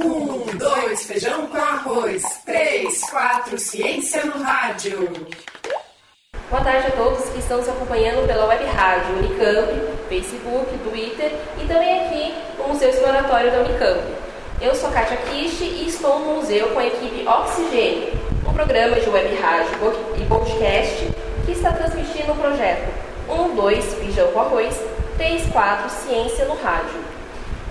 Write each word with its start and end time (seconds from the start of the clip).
Um, 0.00 0.46
dois, 0.56 1.06
feijão 1.06 1.48
com 1.48 1.56
arroz. 1.56 2.22
Três, 2.46 3.00
quatro, 3.10 3.58
ciência 3.58 4.24
no 4.26 4.40
rádio. 4.40 5.26
Boa 6.48 6.62
tarde 6.62 6.86
a 6.86 6.90
todos 6.92 7.28
que 7.30 7.40
estão 7.40 7.58
nos 7.58 7.68
acompanhando 7.68 8.24
pela 8.24 8.46
web 8.46 8.64
rádio 8.66 9.16
Unicamp, 9.16 9.72
Facebook, 10.08 10.78
Twitter 10.88 11.32
e 11.60 11.66
também 11.66 12.06
aqui 12.06 12.34
no 12.58 12.68
Museu 12.68 12.90
Exploratório 12.90 13.50
da 13.50 13.58
Unicamp. 13.58 14.00
Eu 14.60 14.72
sou 14.76 14.88
Kátia 14.92 15.16
Kish 15.16 15.62
e 15.62 15.88
estou 15.88 16.20
no 16.20 16.34
museu 16.36 16.68
com 16.68 16.78
a 16.78 16.86
equipe 16.86 17.26
Oxigênio, 17.26 18.12
um 18.48 18.52
programa 18.52 19.00
de 19.00 19.10
web 19.10 19.34
rádio 19.40 19.72
e 20.16 20.24
podcast 20.26 21.08
que 21.44 21.50
está 21.50 21.72
transmitindo 21.72 22.32
o 22.32 22.36
projeto 22.36 22.88
1, 23.28 23.56
2, 23.56 23.94
Feijão 23.94 24.30
com 24.30 24.40
Arroz, 24.42 24.80
3, 25.16 25.46
4, 25.48 25.90
Ciência 25.90 26.44
no 26.44 26.54
Rádio. 26.54 27.07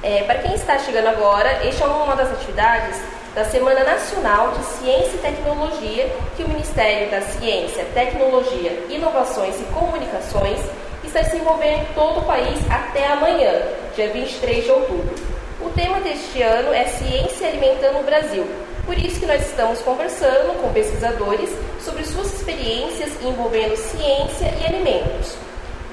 É, 0.03 0.23
para 0.23 0.39
quem 0.39 0.53
está 0.53 0.77
chegando 0.79 1.07
agora, 1.07 1.49
esta 1.65 1.83
é 1.83 1.87
uma 1.87 2.15
das 2.15 2.31
atividades 2.31 3.01
da 3.33 3.43
Semana 3.45 3.83
Nacional 3.83 4.51
de 4.51 4.63
Ciência 4.63 5.15
e 5.15 5.19
Tecnologia 5.19 6.09
que 6.35 6.43
o 6.43 6.49
Ministério 6.49 7.09
da 7.09 7.21
Ciência, 7.21 7.85
Tecnologia, 7.93 8.85
Inovações 8.89 9.59
e 9.59 9.63
Comunicações 9.65 10.59
está 11.03 11.21
desenvolvendo 11.21 11.81
em 11.81 11.93
todo 11.93 12.19
o 12.19 12.23
país 12.23 12.59
até 12.69 13.07
amanhã, 13.07 13.53
dia 13.95 14.09
23 14.09 14.65
de 14.65 14.71
outubro. 14.71 15.15
O 15.61 15.69
tema 15.71 15.99
deste 16.01 16.41
ano 16.41 16.73
é 16.73 16.85
Ciência 16.85 17.47
Alimentando 17.47 17.99
o 17.99 18.03
Brasil. 18.03 18.45
Por 18.85 18.97
isso 18.97 19.19
que 19.19 19.25
nós 19.25 19.41
estamos 19.45 19.81
conversando 19.81 20.61
com 20.61 20.71
pesquisadores 20.71 21.49
sobre 21.81 22.03
suas 22.05 22.33
experiências 22.33 23.11
envolvendo 23.21 23.75
ciência 23.75 24.53
e 24.61 24.65
alimentos. 24.65 25.35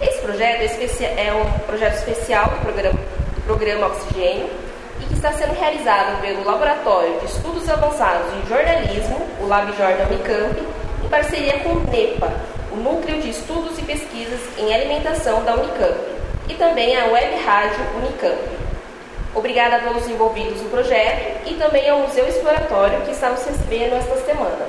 Esse 0.00 0.20
projeto 0.20 0.60
é, 0.60 1.26
é 1.26 1.32
um 1.32 1.58
projeto 1.60 1.94
especial 1.94 2.50
do 2.50 2.60
programa 2.60 3.03
programa 3.44 3.86
Oxigênio, 3.88 4.48
e 5.00 5.04
que 5.06 5.14
está 5.14 5.32
sendo 5.32 5.54
realizado 5.54 6.20
pelo 6.20 6.44
Laboratório 6.44 7.18
de 7.20 7.26
Estudos 7.26 7.68
Avançados 7.68 8.32
em 8.34 8.48
Jornalismo, 8.48 9.20
o 9.40 9.46
LabJordan 9.46 10.06
Unicamp, 10.06 10.60
em 11.04 11.08
parceria 11.08 11.60
com 11.60 11.70
o 11.70 11.80
NEPA, 11.90 12.32
o 12.72 12.76
Núcleo 12.76 13.20
de 13.20 13.30
Estudos 13.30 13.78
e 13.78 13.82
Pesquisas 13.82 14.40
em 14.58 14.74
Alimentação 14.74 15.44
da 15.44 15.54
Unicamp, 15.54 15.98
e 16.48 16.54
também 16.54 16.96
a 16.96 17.06
Web 17.06 17.36
Rádio 17.44 17.80
Unicamp. 17.96 18.64
Obrigada 19.34 19.76
a 19.76 19.80
todos 19.80 20.04
os 20.04 20.10
envolvidos 20.10 20.62
no 20.62 20.70
projeto 20.70 21.48
e 21.48 21.54
também 21.54 21.88
ao 21.90 21.98
Museu 22.00 22.26
Exploratório 22.26 23.00
que 23.00 23.10
está 23.10 23.30
nos 23.30 23.44
recebendo 23.44 23.94
esta 23.94 24.16
semana. 24.18 24.66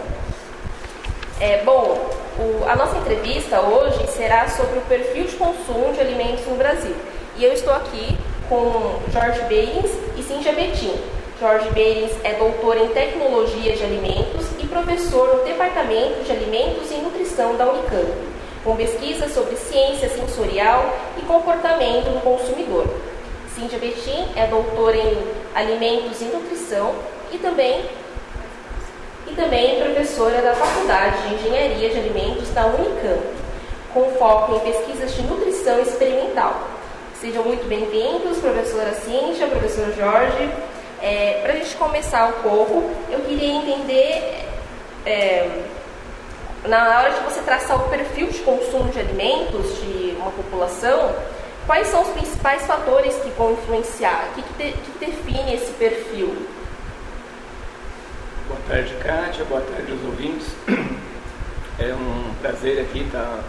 É, 1.39 1.61
bom, 1.63 2.09
o, 2.39 2.67
a 2.67 2.75
nossa 2.75 2.97
entrevista 2.97 3.61
hoje 3.61 4.07
será 4.07 4.47
sobre 4.49 4.79
o 4.79 4.81
perfil 4.83 5.25
de 5.25 5.35
consumo 5.35 5.93
de 5.93 5.99
alimentos 5.99 6.45
no 6.47 6.55
Brasil. 6.55 6.95
E 7.37 7.43
eu 7.43 7.53
estou 7.53 7.73
aqui 7.73 8.17
com 8.49 8.99
Jorge 9.11 9.41
Beirins 9.43 9.91
e 10.17 10.23
Cíntia 10.23 10.53
Betim. 10.53 10.93
Jorge 11.39 11.69
Beirins 11.71 12.11
é 12.23 12.33
doutor 12.33 12.77
em 12.77 12.87
Tecnologia 12.89 13.75
de 13.75 13.83
Alimentos 13.83 14.45
e 14.59 14.65
professor 14.67 15.37
no 15.37 15.43
Departamento 15.43 16.23
de 16.23 16.31
Alimentos 16.31 16.91
e 16.91 16.95
Nutrição 16.95 17.55
da 17.55 17.69
Unicamp, 17.69 18.11
com 18.63 18.75
pesquisas 18.75 19.33
sobre 19.33 19.55
ciência 19.55 20.09
sensorial 20.09 20.95
e 21.17 21.25
comportamento 21.25 22.05
do 22.05 22.21
consumidor. 22.21 22.87
Cíntia 23.53 23.79
Betim 23.79 24.27
é 24.35 24.47
doutora 24.47 24.95
em 24.95 25.17
Alimentos 25.53 26.21
e 26.21 26.25
Nutrição 26.25 26.93
e 27.31 27.37
também 27.37 27.85
e 29.27 29.33
também 29.33 29.81
professora 29.81 30.41
da 30.41 30.53
Faculdade 30.53 31.27
de 31.27 31.35
Engenharia 31.35 31.89
de 31.89 31.97
Alimentos 31.97 32.49
da 32.49 32.67
Unicamp, 32.67 33.21
com 33.93 34.11
foco 34.19 34.55
em 34.55 34.59
pesquisas 34.59 35.15
de 35.15 35.23
nutrição 35.23 35.79
experimental. 35.79 36.74
Sejam 37.19 37.43
muito 37.45 37.65
bem-vindos, 37.67 38.39
professora 38.39 38.93
Cíntia, 38.93 39.47
professor 39.47 39.85
Jorge. 39.93 40.51
É, 41.01 41.39
Para 41.41 41.53
a 41.53 41.55
gente 41.55 41.73
começar 41.77 42.27
um 42.27 42.41
pouco, 42.41 42.91
eu 43.09 43.21
queria 43.21 43.53
entender, 43.53 44.45
é, 45.05 45.63
na 46.65 46.99
hora 46.99 47.11
de 47.11 47.21
você 47.21 47.39
traçar 47.39 47.77
o 47.77 47.89
perfil 47.89 48.27
de 48.27 48.39
consumo 48.39 48.91
de 48.91 48.99
alimentos 48.99 49.79
de 49.79 50.13
uma 50.19 50.29
população, 50.31 51.15
quais 51.65 51.87
são 51.87 52.01
os 52.01 52.09
principais 52.09 52.65
fatores 52.65 53.15
que 53.15 53.29
vão 53.29 53.53
influenciar? 53.53 54.27
O 54.31 54.35
que, 54.35 54.41
que, 54.41 54.63
de, 54.63 54.71
que 54.73 55.05
define 55.05 55.53
esse 55.53 55.71
perfil? 55.71 56.35
Boa 58.49 58.59
tarde, 58.67 58.93
Kátia. 59.01 59.45
Boa 59.45 59.61
tarde 59.61 59.89
aos 59.89 60.03
ouvintes. 60.03 60.47
É 61.77 61.93
um 61.93 62.33
prazer 62.41 62.81
aqui 62.81 63.03
estar 63.03 63.43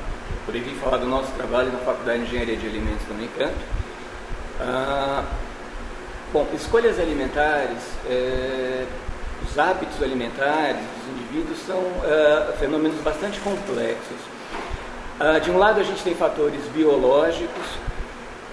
por 0.47 0.55
vir 0.55 0.77
falar 0.77 0.99
do 0.99 1.07
nosso 1.07 1.33
trabalho 1.33 1.73
na 1.73 1.79
Faculdade 1.79 2.21
de 2.21 2.27
Engenharia 2.27 2.57
de 2.57 2.67
Alimentos 2.69 3.05
da 3.09 3.15
Unicamp. 3.15 3.55
Ah, 4.61 5.25
bom, 6.33 6.47
escolhas 6.55 7.01
alimentares, 7.01 7.83
é, 8.09 8.87
os 9.45 9.59
hábitos 9.59 10.01
alimentares 10.01 10.79
dos 10.79 11.19
indivíduos 11.19 11.59
são 11.67 11.83
é, 12.05 12.53
fenômenos 12.61 13.01
bastante 13.01 13.41
complexos. 13.41 14.17
Ah, 15.19 15.41
de 15.41 15.51
um 15.51 15.59
lado, 15.59 15.81
a 15.81 15.83
gente 15.83 16.01
tem 16.05 16.15
fatores 16.15 16.63
biológicos, 16.73 17.67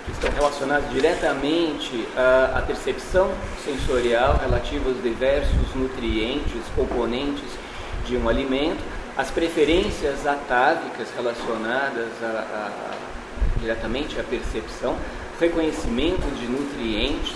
que 0.05 0.11
estão 0.11 0.31
relacionados 0.31 0.89
diretamente 0.89 2.07
à, 2.17 2.57
à 2.57 2.61
percepção 2.63 3.29
sensorial 3.63 4.37
relativa 4.43 4.89
aos 4.89 5.01
diversos 5.01 5.75
nutrientes, 5.75 6.61
componentes 6.75 7.49
de 8.05 8.17
um 8.17 8.27
alimento 8.27 8.92
as 9.15 9.29
preferências 9.29 10.25
atávicas 10.25 11.07
relacionadas 11.15 12.09
a, 12.23 12.25
a, 12.25 12.71
diretamente 13.59 14.19
à 14.19 14.23
percepção, 14.23 14.97
reconhecimento 15.39 16.23
de 16.35 16.47
nutrientes, 16.47 17.35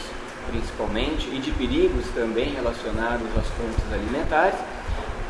principalmente, 0.50 1.28
e 1.32 1.40
de 1.40 1.52
perigos 1.52 2.06
também 2.16 2.50
relacionados 2.54 3.28
às 3.38 3.48
fontes 3.50 3.94
alimentares. 3.94 4.58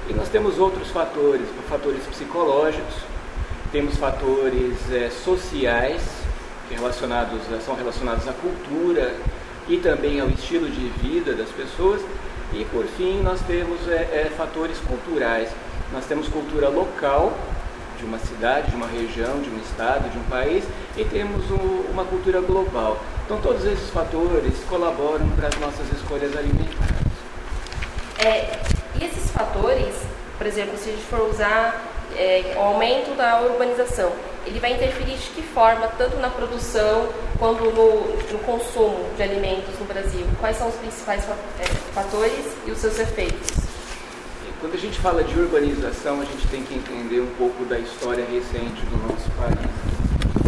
E 0.10 0.14
nós 0.14 0.30
temos 0.30 0.58
outros 0.58 0.90
fatores, 0.90 1.48
fatores 1.70 2.06
psicológicos, 2.06 2.96
temos 3.72 3.98
fatores 3.98 4.78
é, 4.92 5.10
sociais, 5.10 6.02
que 6.70 6.76
relacionados, 6.76 7.42
são 7.66 7.76
relacionados 7.76 8.26
à 8.26 8.34
cultura 8.34 9.16
e 9.68 9.78
também 9.78 10.22
ao 10.22 10.30
estilo 10.30 10.70
de 10.70 10.88
vida 11.02 11.34
das 11.34 11.50
pessoas, 11.50 12.02
e 12.54 12.64
por 12.66 12.86
fim 12.86 13.22
nós 13.22 13.42
temos 13.42 13.86
é, 13.90 14.28
é, 14.28 14.32
fatores 14.38 14.78
culturais 14.80 15.50
nós 15.92 16.06
temos 16.06 16.28
cultura 16.28 16.70
local 16.70 17.34
de 17.98 18.06
uma 18.06 18.20
cidade, 18.20 18.70
de 18.70 18.76
uma 18.76 18.88
região, 18.88 19.40
de 19.42 19.50
um 19.50 19.58
estado, 19.58 20.10
de 20.10 20.18
um 20.18 20.24
país 20.24 20.64
e 20.96 21.04
temos 21.06 21.44
uma 21.90 22.06
cultura 22.06 22.42
global. 22.42 22.98
Então 23.26 23.40
todos 23.42 23.66
esses 23.66 23.90
fatores 23.90 24.54
colaboram 24.70 25.28
para 25.32 25.48
as 25.48 25.56
nossas 25.56 25.92
escolhas 25.92 26.36
alimentares. 26.36 26.98
É, 28.20 28.60
e 29.00 29.06
esses 29.06 29.32
fatores, 29.32 29.96
por 30.38 30.48
exemplo, 30.48 30.78
se 30.78 30.90
a 30.90 30.94
gente 30.94 31.06
for 31.06 31.22
usar 31.30 31.84
é, 32.16 32.54
o 32.56 32.62
aumento 32.62 33.16
da 33.16 33.42
urbanização, 33.42 34.12
ele 34.46 34.60
vai 34.60 34.74
interferir 34.74 35.18
de 35.18 35.30
que 35.30 35.42
forma, 35.42 35.88
tanto 35.98 36.18
na 36.18 36.30
produção 36.30 37.10
quanto 37.38 37.64
no, 37.66 38.16
no 38.32 38.40
consumo 38.40 39.10
de 39.16 39.24
alimentos 39.24 39.78
no 39.80 39.86
Brasil? 39.86 40.26
Quais 40.40 40.58
são 40.58 40.70
os 40.70 40.76
principais 40.76 41.24
é, 41.60 41.66
fatores 41.94 42.46
e 42.66 42.72
os 42.72 42.78
seus 42.78 42.98
efeitos? 42.98 43.77
Quando 44.60 44.74
a 44.74 44.78
gente 44.78 44.98
fala 45.00 45.24
de 45.24 45.40
urbanização, 45.40 46.20
a 46.20 46.26
gente 46.26 46.48
tem 46.48 46.64
que 46.64 46.74
entender 46.74 47.22
um 47.22 47.30
pouco 47.38 47.64
da 47.66 47.78
história 47.78 48.26
recente 48.26 48.82
do 48.90 48.98
nosso 49.06 49.30
país. 49.38 49.70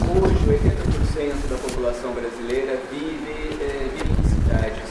Hoje, 0.10 0.66
80% 0.66 1.48
da 1.48 1.58
população 1.58 2.12
brasileira 2.14 2.80
vive, 2.90 3.62
é, 3.62 3.86
vive 3.94 4.10
em 4.10 4.30
cidades, 4.34 4.90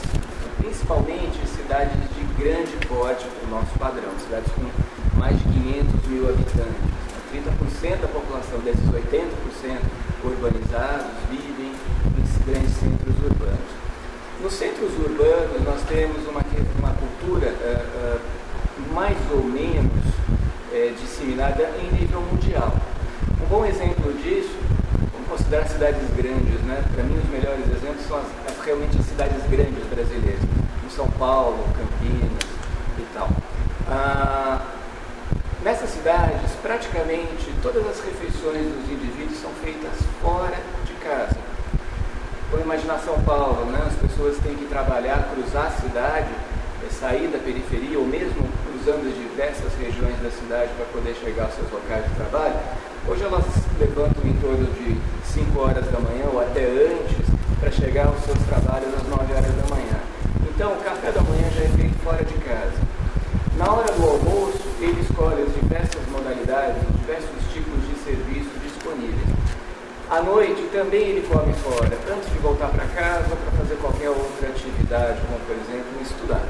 principalmente 0.57 1.35
cidades 1.51 1.99
de 2.15 2.23
grande 2.41 2.71
porte 2.87 3.25
para 3.27 3.43
o 3.45 3.59
nosso 3.59 3.77
padrão, 3.77 4.07
cidades 4.23 4.49
com 4.53 5.19
mais 5.19 5.35
de 5.37 5.43
500 5.43 6.07
mil 6.07 6.29
habitantes. 6.29 6.79
30% 7.35 7.99
da 7.99 8.07
população 8.07 8.59
desses 8.59 8.87
80% 8.87 9.83
urbanizados 10.23 11.11
vivem 11.29 11.75
em 11.75 12.49
grandes 12.49 12.71
centros 12.71 13.15
urbanos. 13.19 13.69
Nos 14.41 14.53
centros 14.53 14.95
urbanos, 14.95 15.61
nós 15.65 15.81
temos 15.89 16.25
uma, 16.25 16.39
uma 16.79 16.95
cultura 16.95 17.49
uh, 17.51 18.15
uh, 18.15 18.38
mais 18.93 19.17
ou 19.31 19.43
menos 19.43 19.91
é, 20.73 20.93
disseminada 20.99 21.69
em 21.79 21.99
nível 21.99 22.21
mundial. 22.21 22.73
Um 23.41 23.45
bom 23.47 23.65
exemplo 23.65 24.13
disso, 24.13 24.55
vamos 25.11 25.27
considerar 25.29 25.67
cidades 25.67 26.01
grandes, 26.15 26.61
né? 26.61 26.83
Para 26.93 27.03
mim, 27.03 27.17
os 27.17 27.29
melhores 27.29 27.65
exemplos 27.67 28.05
são 28.07 28.17
as, 28.17 28.25
as, 28.47 28.65
realmente 28.65 28.97
as 28.99 29.05
cidades 29.05 29.43
grandes 29.49 29.85
brasileiras, 29.87 30.41
como 30.79 30.91
São 30.91 31.09
Paulo, 31.17 31.63
Campinas 31.75 32.43
e 32.97 33.05
tal. 33.13 33.29
Ah, 33.87 34.61
nessas 35.63 35.89
cidades, 35.89 36.51
praticamente 36.61 37.51
todas 37.61 37.85
as 37.87 37.99
refeições 37.99 38.65
dos 38.67 38.89
indivíduos 38.89 39.39
são 39.39 39.51
feitas 39.63 39.93
fora 40.21 40.57
de 40.85 40.93
casa. 40.93 41.37
Vamos 42.51 42.65
imaginar 42.65 42.99
São 42.99 43.19
Paulo, 43.21 43.65
né? 43.65 43.79
as 43.85 43.95
pessoas 43.95 44.37
têm 44.37 44.55
que 44.55 44.65
trabalhar, 44.65 45.29
cruzar 45.33 45.67
a 45.67 45.71
cidade, 45.71 46.29
é, 46.85 46.89
sair 46.91 47.27
da 47.27 47.37
periferia 47.37 47.99
ou 47.99 48.05
mesmo 48.05 48.47
cruzando 48.89 49.07
as 49.07 49.15
diversas 49.15 49.71
regiões 49.79 50.17
da 50.17 50.31
cidade 50.31 50.71
para 50.73 50.85
poder 50.87 51.13
chegar 51.13 51.45
aos 51.45 51.53
seus 51.53 51.69
locais 51.69 52.03
de 52.05 52.15
trabalho, 52.15 52.55
hoje 53.07 53.23
elas 53.23 53.45
levantam 53.79 54.23
em 54.25 54.33
torno 54.41 54.65
de 54.65 54.97
5 55.31 55.59
horas 55.59 55.85
da 55.85 55.99
manhã 55.99 56.25
ou 56.33 56.41
até 56.41 56.65
antes 56.65 57.21
para 57.59 57.69
chegar 57.69 58.07
aos 58.07 58.19
seus 58.25 58.39
trabalhos 58.49 58.89
às 58.95 59.05
9 59.05 59.33
horas 59.33 59.53
da 59.61 59.75
manhã. 59.75 59.99
Então, 60.49 60.73
o 60.73 60.81
café 60.81 61.11
da 61.11 61.21
manhã 61.21 61.45
já 61.53 61.63
é 61.65 61.71
feito 61.77 62.01
fora 62.03 62.23
de 62.25 62.33
casa. 62.41 62.81
Na 63.57 63.71
hora 63.71 63.93
do 63.93 64.03
almoço, 64.09 64.65
ele 64.81 65.01
escolhe 65.01 65.43
as 65.43 65.53
diversas 65.53 66.01
modalidades, 66.09 66.81
os 66.89 66.99
diversos 66.99 67.41
tipos 67.53 67.77
de 67.85 67.93
serviços 68.01 68.57
disponíveis. 68.63 69.29
À 70.09 70.23
noite 70.23 70.65
também 70.73 71.13
ele 71.13 71.27
come 71.29 71.53
fora, 71.53 71.93
antes 72.09 72.33
de 72.33 72.39
voltar 72.39 72.69
para 72.69 72.85
casa 72.87 73.35
para 73.37 73.51
fazer 73.61 73.75
qualquer 73.75 74.09
outra 74.09 74.49
atividade, 74.49 75.21
como 75.29 75.37
por 75.45 75.53
exemplo 75.53 76.01
estudar. 76.01 76.41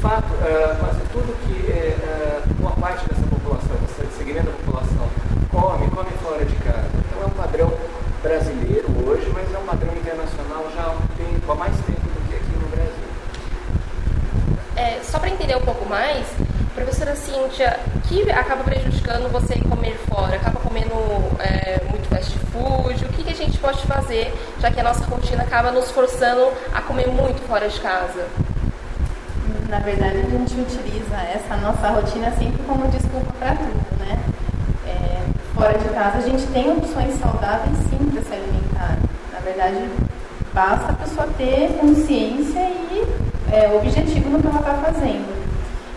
Fato, 0.00 0.32
uh, 0.32 0.76
quase 0.78 1.00
tudo 1.12 1.36
que 1.44 1.68
uh, 1.68 2.42
uma 2.58 2.70
parte 2.70 3.06
dessa 3.06 3.20
população, 3.28 3.76
desse 3.86 4.16
segmento 4.16 4.46
da 4.46 4.52
população, 4.52 5.06
come, 5.50 5.90
come 5.90 6.10
fora 6.22 6.42
de 6.42 6.56
casa. 6.56 6.88
Então 6.94 7.22
é 7.22 7.26
um 7.26 7.36
padrão 7.36 7.70
brasileiro 8.22 8.88
hoje, 9.06 9.30
mas 9.34 9.52
é 9.52 9.58
um 9.58 9.66
padrão 9.66 9.92
internacional 9.92 10.64
já 10.74 10.84
há 10.84 10.90
um 10.92 11.06
tempo, 11.18 11.52
há 11.52 11.54
mais 11.54 11.74
tempo 11.84 12.00
do 12.00 12.28
que 12.28 12.34
aqui 12.34 12.52
no 12.58 12.68
Brasil. 12.68 13.04
É, 14.74 15.00
só 15.02 15.18
para 15.18 15.28
entender 15.28 15.56
um 15.56 15.66
pouco 15.66 15.86
mais, 15.86 16.26
professora 16.74 17.14
Cíntia, 17.14 17.78
que 18.08 18.30
acaba 18.30 18.64
prejudicando 18.64 19.30
você 19.30 19.60
comer 19.68 19.98
fora? 20.08 20.36
Acaba 20.36 20.60
comendo 20.60 20.94
é, 21.40 21.78
muito 21.90 22.08
fast 22.08 22.38
food? 22.50 23.04
O 23.04 23.08
que, 23.10 23.24
que 23.24 23.30
a 23.32 23.36
gente 23.36 23.58
pode 23.58 23.86
fazer, 23.86 24.32
já 24.60 24.70
que 24.70 24.80
a 24.80 24.82
nossa 24.82 25.04
rotina 25.04 25.42
acaba 25.42 25.70
nos 25.70 25.90
forçando 25.90 26.50
a 26.72 26.80
comer 26.80 27.08
muito 27.08 27.46
fora 27.46 27.68
de 27.68 27.78
casa? 27.80 28.26
Na 29.70 29.78
verdade, 29.78 30.18
a 30.18 30.30
gente 30.30 30.60
utiliza 30.60 31.16
essa 31.16 31.56
nossa 31.56 31.88
rotina 31.90 32.30
sempre 32.32 32.60
como 32.66 32.88
desculpa 32.88 33.32
para 33.38 33.54
tudo, 33.54 33.98
né? 34.00 34.18
fora 35.60 35.76
de 35.76 35.88
casa, 35.90 36.16
a 36.16 36.20
gente 36.22 36.46
tem 36.46 36.70
opções 36.70 37.14
saudáveis 37.18 37.76
sim 37.90 38.10
para 38.10 38.22
se 38.22 38.32
alimentar. 38.32 38.96
Na 39.30 39.40
verdade, 39.40 39.90
basta 40.54 40.92
a 40.92 40.94
pessoa 40.94 41.28
ter 41.36 41.76
consciência 41.78 42.60
e 42.60 43.06
é, 43.52 43.68
objetivo 43.76 44.30
no 44.30 44.40
que 44.40 44.46
ela 44.46 44.58
está 44.58 44.74
fazendo. 44.74 45.28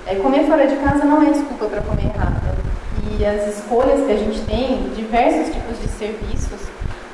É, 0.06 0.16
comer 0.16 0.46
fora 0.48 0.68
de 0.68 0.76
casa 0.76 1.06
não 1.06 1.22
é 1.22 1.32
desculpa 1.32 1.68
para 1.68 1.82
comer 1.82 2.12
errado. 2.14 2.58
E 3.10 3.26
as 3.26 3.58
escolhas 3.58 4.06
que 4.06 4.12
a 4.12 4.18
gente 4.18 4.42
tem, 4.42 4.92
diversos 4.96 5.54
tipos 5.54 5.80
de 5.80 5.88
serviços, 5.88 6.60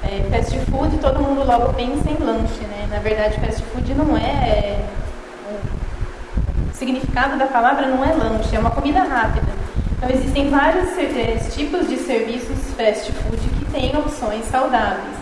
é, 0.04 0.28
fast 0.32 0.58
food, 0.72 0.98
todo 0.98 1.22
mundo 1.22 1.46
logo 1.46 1.72
pensa 1.74 2.10
em 2.10 2.24
lanche, 2.24 2.62
né? 2.62 2.88
Na 2.90 2.98
verdade, 2.98 3.40
fast 3.40 3.62
food 3.62 3.94
não 3.94 4.18
é, 4.18 4.22
é 4.22 4.86
significado 6.80 7.38
da 7.38 7.46
palavra 7.46 7.88
não 7.88 8.04
é 8.04 8.14
lanche, 8.14 8.56
é 8.56 8.60
uma 8.60 8.72
comida 8.72 9.04
rápida. 9.04 9.52
Então, 9.98 10.10
existem 10.10 10.50
vários 10.50 10.98
eh, 10.98 11.38
tipos 11.52 11.90
de 11.90 11.98
serviços 11.98 12.58
fast 12.78 13.12
food 13.12 13.38
que 13.38 13.66
têm 13.66 13.96
opções 13.98 14.46
saudáveis. 14.46 15.20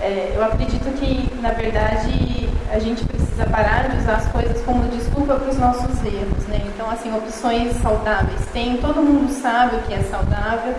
É, 0.00 0.32
eu 0.34 0.44
acredito 0.44 0.92
que, 0.98 1.32
na 1.40 1.50
verdade, 1.50 2.48
a 2.72 2.78
gente 2.80 3.04
precisa 3.04 3.46
parar 3.46 3.88
de 3.88 3.98
usar 3.98 4.16
as 4.16 4.26
coisas 4.28 4.60
como 4.62 4.82
desculpa 4.88 5.36
para 5.36 5.48
os 5.48 5.56
nossos 5.56 6.04
erros. 6.04 6.44
Né? 6.48 6.60
Então, 6.74 6.90
assim, 6.90 7.14
opções 7.16 7.76
saudáveis. 7.76 8.40
Tem, 8.52 8.76
todo 8.78 8.96
mundo 8.96 9.32
sabe 9.32 9.76
o 9.76 9.82
que 9.82 9.94
é 9.94 10.02
saudável. 10.02 10.74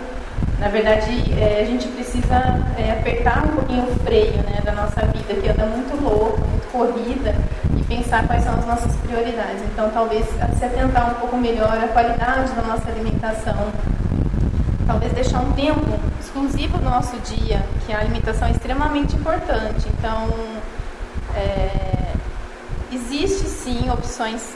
Na 0.60 0.68
verdade, 0.68 1.10
é, 1.40 1.62
a 1.62 1.64
gente 1.64 1.88
precisa 1.88 2.60
é, 2.78 2.92
apertar 3.00 3.44
um 3.46 3.56
pouquinho 3.56 3.84
o 3.84 3.98
freio 4.04 4.36
né, 4.42 4.60
da 4.62 4.72
nossa 4.72 5.00
vida, 5.06 5.40
que 5.40 5.48
anda 5.48 5.64
muito 5.64 6.02
louca, 6.02 6.38
muito 6.38 6.70
corrida 6.70 7.34
pensar 7.88 8.26
quais 8.26 8.44
são 8.44 8.54
as 8.54 8.66
nossas 8.66 8.94
prioridades. 8.96 9.62
Então, 9.72 9.90
talvez 9.90 10.26
se 10.26 10.64
atentar 10.64 11.10
um 11.10 11.14
pouco 11.14 11.36
melhor 11.36 11.72
à 11.72 11.88
qualidade 11.88 12.52
da 12.52 12.62
nossa 12.62 12.90
alimentação, 12.90 13.72
talvez 14.86 15.12
deixar 15.12 15.40
um 15.40 15.52
tempo 15.52 15.98
exclusivo 16.20 16.78
do 16.78 16.84
nosso 16.84 17.16
dia, 17.20 17.64
que 17.84 17.92
a 17.92 18.00
alimentação 18.00 18.48
é 18.48 18.52
extremamente 18.52 19.14
importante. 19.16 19.86
Então, 19.98 20.28
é, 21.34 22.12
existe 22.92 23.46
sim 23.46 23.90
opções 23.90 24.54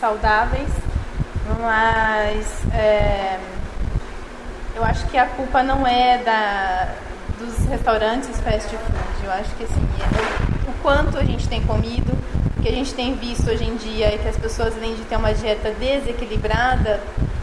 saudáveis, 0.00 0.68
mas 1.60 2.74
é, 2.74 3.38
eu 4.74 4.84
acho 4.84 5.06
que 5.06 5.18
a 5.18 5.26
culpa 5.26 5.62
não 5.62 5.86
é 5.86 6.18
da, 6.18 6.88
dos 7.38 7.66
restaurantes 7.66 8.40
fast 8.40 8.68
food. 8.68 9.24
Eu 9.24 9.32
acho 9.32 9.54
que 9.56 9.64
assim, 9.64 9.88
é 10.00 10.68
o, 10.68 10.70
o 10.70 10.74
quanto 10.82 11.18
a 11.18 11.24
gente 11.24 11.48
tem 11.48 11.62
comido, 11.62 12.12
que 12.64 12.70
a 12.70 12.72
gente 12.72 12.94
tem 12.94 13.14
visto 13.14 13.50
hoje 13.50 13.62
em 13.62 13.76
dia 13.76 14.06
é 14.06 14.16
que 14.16 14.26
as 14.26 14.38
pessoas, 14.38 14.74
além 14.74 14.94
de 14.94 15.02
ter 15.02 15.16
uma 15.16 15.34
dieta 15.34 15.70
desequilibrada, 15.72 16.98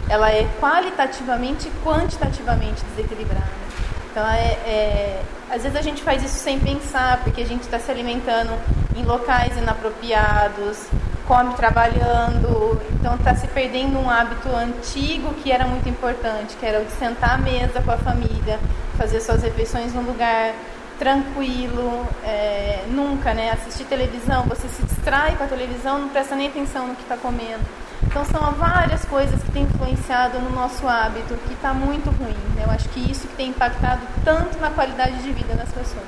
ela 0.08 0.28
é 0.28 0.48
qualitativamente 0.58 1.68
e 1.68 1.70
quantitativamente 1.84 2.82
desequilibrada. 2.86 3.62
Então, 4.10 4.26
é, 4.26 4.58
é, 4.66 5.22
às 5.48 5.62
vezes 5.62 5.78
a 5.78 5.80
gente 5.80 6.02
faz 6.02 6.24
isso 6.24 6.40
sem 6.40 6.58
pensar, 6.58 7.22
porque 7.22 7.40
a 7.40 7.46
gente 7.46 7.62
está 7.62 7.78
se 7.78 7.88
alimentando 7.88 8.50
em 8.96 9.04
locais 9.04 9.56
inapropriados, 9.56 10.88
come 11.28 11.54
trabalhando, 11.54 12.82
então 12.90 13.14
está 13.14 13.36
se 13.36 13.46
perdendo 13.46 14.00
um 14.00 14.10
hábito 14.10 14.48
antigo 14.48 15.32
que 15.34 15.52
era 15.52 15.64
muito 15.64 15.88
importante, 15.88 16.56
que 16.56 16.66
era 16.66 16.80
o 16.80 16.84
de 16.84 16.90
sentar 16.90 17.36
à 17.36 17.38
mesa 17.38 17.80
com 17.80 17.92
a 17.92 17.96
família, 17.96 18.58
fazer 18.98 19.20
suas 19.20 19.40
refeições 19.44 19.94
num 19.94 20.02
lugar 20.02 20.52
tranquilo, 21.02 22.06
é, 22.24 22.84
nunca, 22.86 23.34
né? 23.34 23.50
Assistir 23.50 23.82
televisão, 23.86 24.44
você 24.44 24.68
se 24.68 24.84
distrai 24.84 25.34
com 25.34 25.42
a 25.42 25.48
televisão, 25.48 25.98
não 25.98 26.08
presta 26.08 26.36
nem 26.36 26.46
atenção 26.46 26.86
no 26.86 26.94
que 26.94 27.02
está 27.02 27.16
comendo. 27.16 27.64
Então 28.04 28.24
são 28.24 28.52
várias 28.52 29.04
coisas 29.06 29.42
que 29.42 29.50
têm 29.50 29.64
influenciado 29.64 30.38
no 30.38 30.50
nosso 30.50 30.86
hábito, 30.86 31.34
que 31.48 31.54
está 31.54 31.74
muito 31.74 32.08
ruim. 32.10 32.36
Né? 32.54 32.62
Eu 32.64 32.70
acho 32.70 32.88
que 32.90 33.00
isso 33.10 33.26
que 33.26 33.34
tem 33.34 33.48
impactado 33.48 34.02
tanto 34.24 34.56
na 34.60 34.70
qualidade 34.70 35.20
de 35.24 35.32
vida 35.32 35.56
das 35.56 35.68
pessoas. 35.70 36.06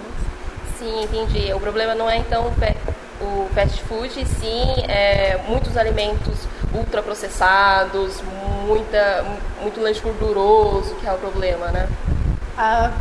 Sim, 0.78 1.02
entendi. 1.02 1.52
O 1.52 1.58
problema 1.58 1.96
não 1.96 2.08
é 2.08 2.18
então 2.18 2.52
o 3.20 3.48
fast 3.52 3.82
food, 3.82 4.12
sim 4.26 4.84
é, 4.86 5.40
muitos 5.48 5.76
alimentos 5.76 6.46
ultraprocessados, 6.72 8.22
muita, 8.64 9.24
muito 9.60 9.80
lanche 9.80 10.00
gorduroso, 10.00 10.94
que 10.96 11.06
é 11.06 11.12
o 11.12 11.18
problema, 11.18 11.72
né? 11.72 11.88
A 12.56 12.92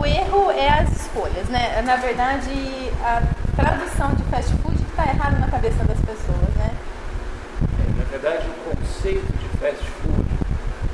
o 0.00 0.04
erro 0.04 0.50
é 0.50 0.68
as 0.68 0.90
escolhas, 1.00 1.48
né? 1.48 1.80
Na 1.82 1.96
verdade, 1.96 2.50
a 3.02 3.22
tradução 3.54 4.12
de 4.14 4.22
fast 4.24 4.52
food 4.56 4.76
está 4.82 5.04
errada 5.04 5.38
na 5.38 5.48
cabeça 5.48 5.84
das 5.84 5.98
pessoas, 5.98 6.54
né? 6.56 6.74
É, 7.62 7.98
na 7.98 8.04
verdade, 8.10 8.46
o 8.48 8.76
conceito 8.76 9.32
de 9.38 9.48
fast 9.58 9.84
food 10.02 10.28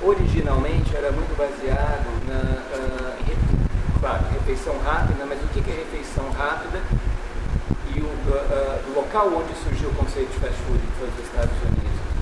originalmente 0.03 0.95
era 0.95 1.11
muito 1.13 1.35
baseado 1.37 2.05
na 2.29 2.61
uh, 2.77 4.01
claro, 4.01 4.25
refeição 4.33 4.79
rápida, 4.85 5.25
mas 5.27 5.39
o 5.43 5.47
que 5.49 5.61
é 5.71 5.75
refeição 5.75 6.31
rápida? 6.31 6.81
E 7.97 8.01
o 8.01 8.05
uh, 8.05 8.11
uh, 8.11 8.95
local 8.95 9.29
onde 9.29 9.55
surgiu 9.63 9.89
o 9.89 9.95
conceito 9.95 10.31
de 10.31 10.41
fast 10.41 10.57
food, 10.69 10.81
foi 10.99 11.09
os 11.09 11.25
Estados 11.25 11.57
Unidos. 11.63 12.14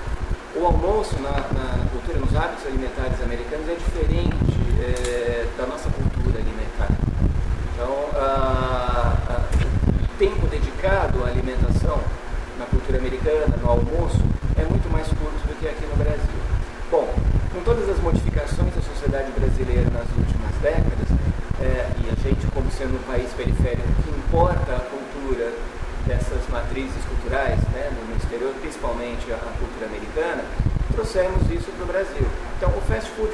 O 0.55 0.67
almoço 0.67 1.17
na, 1.21 1.31
na 1.31 1.89
cultura, 1.91 2.19
nos 2.19 2.37
hábitos 2.37 2.67
alimentares 2.67 3.19
americanos 3.23 3.67
é 3.71 3.75
diferente 3.75 4.53
é, 4.85 5.47
da 5.57 5.67
nossa 5.67 5.89
cultura 5.89 6.39
alimentar. 6.39 6.93
Então, 7.73 7.89
a, 8.15 9.17
a, 9.33 9.41
o 10.05 10.19
tempo 10.19 10.47
dedicado 10.49 11.25
à 11.25 11.29
alimentação 11.29 11.99
na 12.59 12.67
cultura 12.67 12.99
americana, 12.99 13.57
no 13.63 13.71
almoço, 13.71 14.21
é 14.61 14.65
muito 14.69 14.93
mais 14.93 15.09
curto 15.09 15.41
do 15.49 15.59
que 15.59 15.67
aqui 15.67 15.87
no 15.87 15.97
Brasil. 15.97 16.37
Bom, 16.91 17.09
com 17.51 17.63
todas 17.65 17.89
as 17.89 17.99
modificações 18.01 18.75
da 18.75 18.83
sociedade 18.83 19.33
brasileira 19.33 19.89
nas 19.89 20.05
últimas 20.13 20.53
décadas, 20.61 21.09
é, 21.63 21.89
e 21.97 22.11
a 22.13 22.29
gente, 22.29 22.47
como 22.53 22.71
sendo 22.71 23.01
um 23.01 23.03
país 23.09 23.33
periférico, 23.33 23.89
que 24.05 24.11
importa 24.11 24.77
a 24.77 24.81
cultura 24.81 25.51
dessas 26.07 26.47
matrizes 26.49 27.05
culturais 27.05 27.59
né, 27.73 27.91
no 27.91 28.17
exterior, 28.17 28.53
principalmente 28.61 29.33
a, 29.33 29.37
cultura 29.37 29.87
americana, 29.87 30.45
trouxemos 30.93 31.43
isso 31.51 31.71
para 31.73 31.85
o 31.85 31.87
Brasil. 31.87 32.27
Então, 32.57 32.71
o 32.71 32.81
fast 32.83 33.11
food 33.11 33.33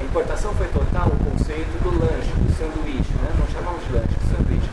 a 0.00 0.04
importação 0.04 0.52
foi 0.54 0.66
total 0.68 1.08
o 1.08 1.16
conceito 1.30 1.70
do 1.82 1.90
lanche, 1.96 2.28
do 2.36 2.52
sanduíche, 2.58 3.14
né? 3.22 3.30
não 3.38 3.46
chamamos 3.48 3.80
de 3.86 3.92
lanche, 3.94 4.12
de 4.12 4.26
sanduíche, 4.28 4.70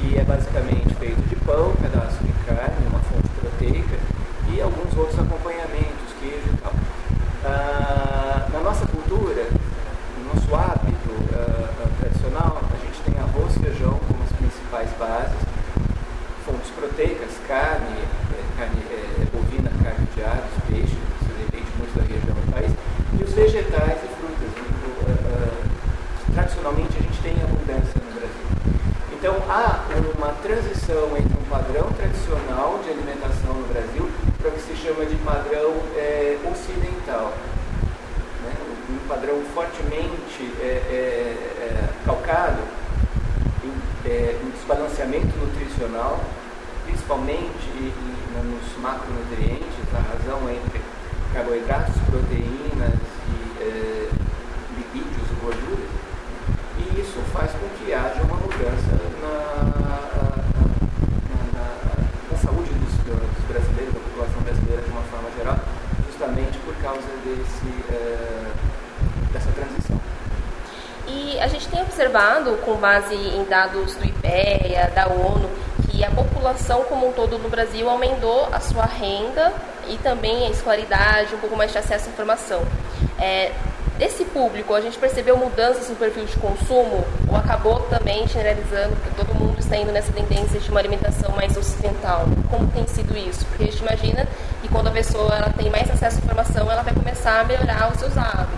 que 0.00 0.16
é 0.16 0.24
basicamente 0.24 0.94
feito 0.94 1.20
de 1.28 1.36
pão, 1.44 1.74
pedaço 1.76 2.22
de 2.24 2.32
carne, 2.46 2.86
uma 2.88 3.00
fonte 3.00 3.28
proteica 3.40 3.98
e 4.48 4.62
alguns 4.62 4.96
outros 4.96 5.18
acompanhamentos, 5.18 6.14
queijo 6.20 6.46
e 6.46 6.56
tal. 6.62 6.72
Ah, 7.44 8.48
na 8.52 8.60
nossa 8.60 8.86
cultura, 8.86 9.44
no 10.16 10.32
nosso 10.32 10.54
hábito 10.54 11.10
ah, 11.34 11.88
tradicional, 11.98 12.62
a 12.62 12.78
gente 12.86 13.02
tem 13.04 13.18
arroz 13.18 13.56
e 13.56 13.58
feijão 13.58 13.98
como 14.08 14.22
as 14.24 14.32
principais 14.32 14.90
bases, 14.96 15.42
fontes 16.46 16.70
proteicas, 16.70 17.30
carne, 17.52 18.00
eh, 18.32 18.44
carne 18.56 18.80
é, 18.88 19.26
bovina, 19.28 19.70
carne 19.84 20.08
de 20.16 20.24
aves, 20.24 20.56
peixe, 20.66 20.96
isso 21.20 21.32
depende 21.36 21.68
muito 21.76 21.92
da 21.92 22.02
região 22.02 22.34
do 22.34 22.50
país, 22.50 22.72
e 23.20 23.22
os 23.22 23.32
vegetais 23.34 23.98
e 24.02 24.12
tradicionalmente 26.32 26.96
a 26.96 27.02
gente 27.02 27.20
tem 27.20 27.32
abundância 27.42 28.00
no 28.00 28.12
Brasil. 28.14 28.46
Então 29.12 29.36
há 29.50 29.84
uma 30.16 30.32
transição 30.40 31.14
entre 31.16 31.31
com 72.72 72.78
base 72.78 73.14
em 73.14 73.44
dados 73.44 73.94
do 73.96 74.04
IPEA, 74.04 74.90
da 74.94 75.06
ONU, 75.06 75.48
que 75.90 76.02
a 76.02 76.10
população 76.10 76.84
como 76.84 77.08
um 77.08 77.12
todo 77.12 77.38
no 77.38 77.50
Brasil 77.50 77.88
aumentou 77.88 78.48
a 78.50 78.60
sua 78.60 78.86
renda 78.86 79.52
e 79.88 79.98
também 79.98 80.46
a 80.46 80.50
escolaridade, 80.50 81.34
um 81.34 81.38
pouco 81.38 81.54
mais 81.54 81.70
de 81.70 81.78
acesso 81.78 82.08
à 82.08 82.12
informação. 82.12 82.62
É, 83.20 83.52
desse 83.98 84.24
público, 84.24 84.72
a 84.72 84.80
gente 84.80 84.96
percebeu 84.98 85.36
mudanças 85.36 85.90
no 85.90 85.96
perfil 85.96 86.24
de 86.24 86.36
consumo 86.36 87.04
ou 87.28 87.36
acabou 87.36 87.80
também 87.80 88.26
generalizando, 88.26 88.96
que 88.96 89.14
todo 89.16 89.34
mundo 89.34 89.58
está 89.58 89.76
indo 89.76 89.92
nessa 89.92 90.12
tendência 90.12 90.58
de 90.58 90.70
uma 90.70 90.80
alimentação 90.80 91.30
mais 91.36 91.54
ocidental? 91.54 92.24
Como 92.50 92.66
tem 92.68 92.86
sido 92.86 93.14
isso? 93.16 93.44
Porque 93.46 93.64
a 93.64 93.66
gente 93.66 93.80
imagina 93.80 94.26
que 94.62 94.68
quando 94.68 94.86
a 94.86 94.92
pessoa 94.92 95.34
ela 95.34 95.50
tem 95.50 95.68
mais 95.68 95.90
acesso 95.90 96.16
à 96.16 96.20
informação, 96.20 96.70
ela 96.70 96.82
vai 96.82 96.94
começar 96.94 97.40
a 97.40 97.44
melhorar 97.44 97.92
os 97.92 98.00
seus 98.00 98.16
hábitos 98.16 98.51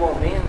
momento 0.00 0.39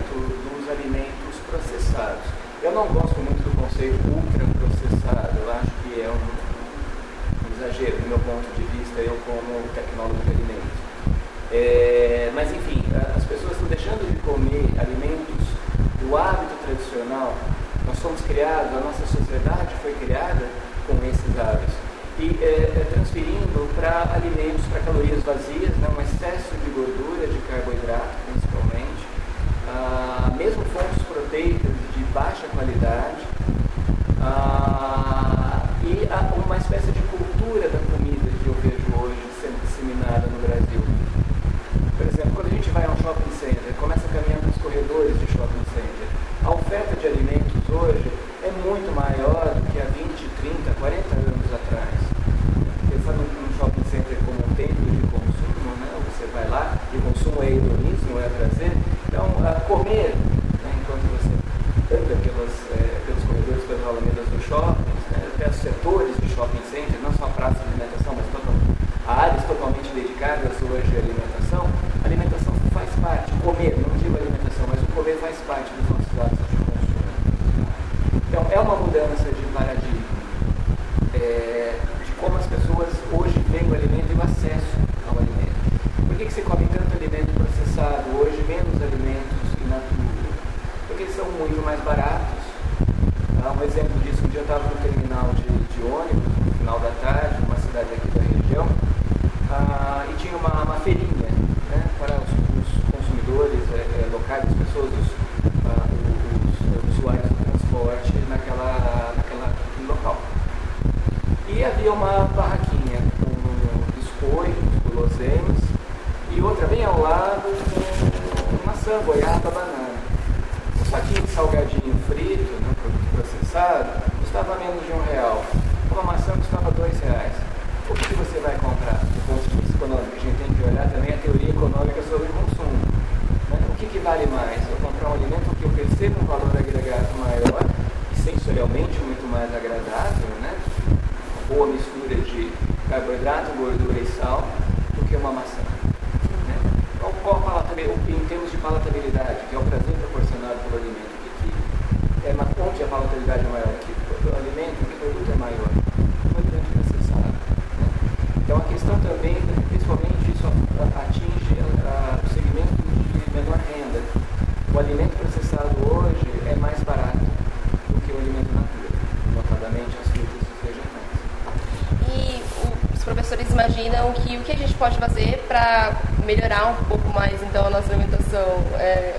pode 174.82 174.98
fazer 174.98 175.38
para 175.46 175.92
melhorar 176.26 176.66
um 176.70 176.84
pouco 176.86 177.08
mais 177.10 177.40
então 177.40 177.64
a 177.68 177.70
nossa 177.70 177.92
alimentação? 177.92 178.64
É, 178.80 179.14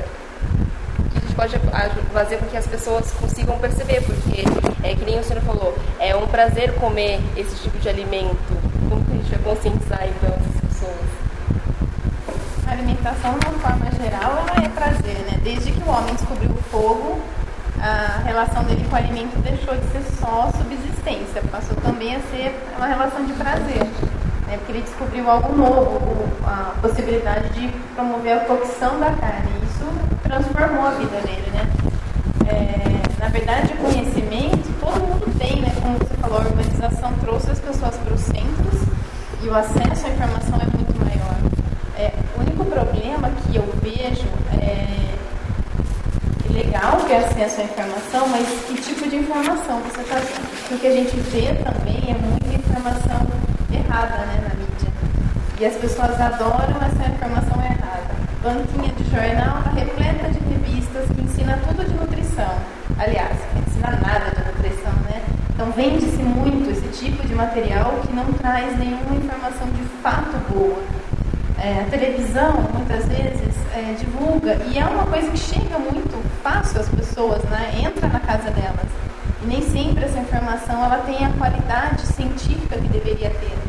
que 1.09 1.17
a 1.17 1.21
gente 1.21 1.35
pode 1.35 1.57
fazer 2.11 2.37
com 2.37 2.45
que 2.47 2.57
as 2.57 2.67
pessoas 2.67 3.09
consigam 3.11 3.57
perceber, 3.59 4.01
porque 4.01 4.43
é 4.85 4.93
que 4.93 5.05
nem 5.05 5.17
o 5.17 5.23
senhor 5.23 5.41
falou, 5.43 5.73
é 6.01 6.13
um 6.17 6.27
prazer 6.27 6.73
comer 6.73 7.21
esse 7.37 7.55
tipo 7.63 7.79
de 7.79 7.87
alimento. 7.87 8.35
Como 8.89 9.05
que 9.05 9.13
a 9.13 9.15
gente 9.15 9.29
vai 9.29 9.55
conscientizar 9.55 10.05
então 10.05 10.35
essas 10.35 10.69
pessoas? 10.69 11.07
A 12.67 12.71
alimentação, 12.73 13.39
de 13.39 13.47
uma 13.47 13.59
forma 13.59 13.89
geral, 13.91 14.45
ela 14.45 14.65
é 14.65 14.67
prazer, 14.67 15.15
né? 15.31 15.39
Desde 15.45 15.71
que 15.71 15.81
o 15.81 15.89
homem 15.89 16.13
descobriu 16.13 16.51
o 16.51 16.63
fogo, 16.63 17.21
a 17.79 18.21
relação 18.25 18.65
dele 18.65 18.85
com 18.89 18.95
o 18.97 18.99
alimento 18.99 19.39
deixou 19.39 19.75
de 19.75 19.87
ser 19.93 20.03
só 20.19 20.51
subsistência, 20.57 21.41
passou 21.49 21.77
também 21.77 22.17
a 22.17 22.19
ser 22.31 22.53
uma 22.75 22.87
relação 22.87 23.23
de 23.23 23.31
prazer 23.31 24.12
porque 24.57 24.73
ele 24.73 24.81
descobriu 24.81 25.29
algo 25.29 25.55
novo, 25.55 25.99
a 26.45 26.73
possibilidade 26.81 27.49
de 27.49 27.67
promover 27.95 28.37
a 28.37 28.39
cocção 28.41 28.99
da 28.99 29.11
carne. 29.11 29.49
Isso 29.63 29.85
transformou 30.23 30.87
a 30.87 30.91
vida 30.91 31.19
dele, 31.21 31.51
né? 31.53 31.67
É, 32.47 33.21
na 33.21 33.29
verdade, 33.29 33.73
o 33.73 33.77
conhecimento 33.77 34.69
todo 34.79 34.99
mundo 34.99 35.39
tem, 35.39 35.61
né? 35.61 35.71
Como 35.81 35.97
você 35.97 36.15
falou, 36.15 36.39
a 36.39 36.41
urbanização 36.41 37.13
trouxe 37.21 37.51
as 37.51 37.59
pessoas 37.59 37.95
para 37.97 38.13
os 38.13 38.21
centros 38.21 38.81
e 39.41 39.47
o 39.47 39.55
acesso 39.55 40.07
à 40.07 40.09
informação 40.09 40.59
é 40.61 40.65
muito 40.75 40.99
maior. 40.99 41.35
É, 41.97 42.13
o 42.37 42.41
único 42.41 42.65
problema 42.65 43.29
que 43.29 43.55
eu 43.55 43.63
vejo 43.81 44.27
é, 44.59 45.15
é 46.49 46.53
legal 46.53 46.97
ter 47.07 47.17
acesso 47.17 47.61
à 47.61 47.63
informação, 47.63 48.27
mas 48.29 48.47
que 48.67 48.81
tipo 48.81 49.09
de 49.09 49.17
informação 49.17 49.79
você 49.81 50.01
está? 50.01 50.21
Porque 50.69 50.87
a 50.87 50.91
gente 50.91 51.15
vê 51.17 51.53
também 51.63 52.03
é 52.09 52.13
muita 52.13 52.55
informação 52.55 53.42
errada 53.93 54.25
né, 54.25 54.41
na 54.41 54.55
mídia. 54.55 54.89
E 55.59 55.65
as 55.65 55.75
pessoas 55.75 56.19
adoram 56.19 56.77
essa 56.81 57.11
informação 57.11 57.61
errada. 57.63 58.13
Banquinha 58.41 58.91
de 58.93 59.03
jornal 59.09 59.59
está 59.59 59.69
repleta 59.69 60.29
de 60.31 60.39
revistas 60.49 61.05
que 61.15 61.21
ensina 61.21 61.59
tudo 61.67 61.85
de 61.85 61.93
nutrição. 61.93 62.55
Aliás, 62.97 63.37
não 63.53 63.61
ensina 63.61 63.91
nada 63.91 64.31
de 64.31 64.43
nutrição, 64.47 64.93
né? 65.03 65.21
Então 65.53 65.71
vende-se 65.71 66.23
muito 66.23 66.71
esse 66.71 66.87
tipo 67.03 67.25
de 67.27 67.35
material 67.35 68.01
que 68.05 68.13
não 68.13 68.25
traz 68.33 68.77
nenhuma 68.79 69.15
informação 69.15 69.67
de 69.67 69.83
fato 70.01 70.37
boa. 70.51 70.81
É, 71.59 71.81
a 71.81 71.89
televisão, 71.89 72.53
muitas 72.73 73.05
vezes, 73.05 73.55
é, 73.73 73.95
divulga, 73.97 74.57
e 74.65 74.77
é 74.77 74.85
uma 74.85 75.05
coisa 75.05 75.29
que 75.29 75.37
chega 75.37 75.77
muito 75.77 76.21
fácil 76.41 76.81
às 76.81 76.89
pessoas, 76.89 77.41
né? 77.43 77.73
entra 77.85 78.07
na 78.07 78.19
casa 78.19 78.49
delas. 78.49 78.89
E 79.43 79.45
nem 79.45 79.61
sempre 79.61 80.03
essa 80.03 80.19
informação 80.19 80.83
ela 80.83 80.97
tem 81.05 81.23
a 81.25 81.29
qualidade 81.29 82.01
científica 82.07 82.77
que 82.77 82.87
deveria 82.87 83.29
ter. 83.29 83.62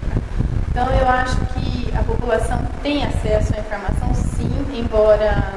Então, 0.75 0.93
eu 0.93 1.09
acho 1.09 1.37
que 1.55 1.97
a 1.97 2.03
população 2.03 2.59
tem 2.83 3.05
acesso 3.05 3.55
à 3.55 3.61
informação, 3.61 4.13
sim, 4.13 4.51
embora 4.77 5.53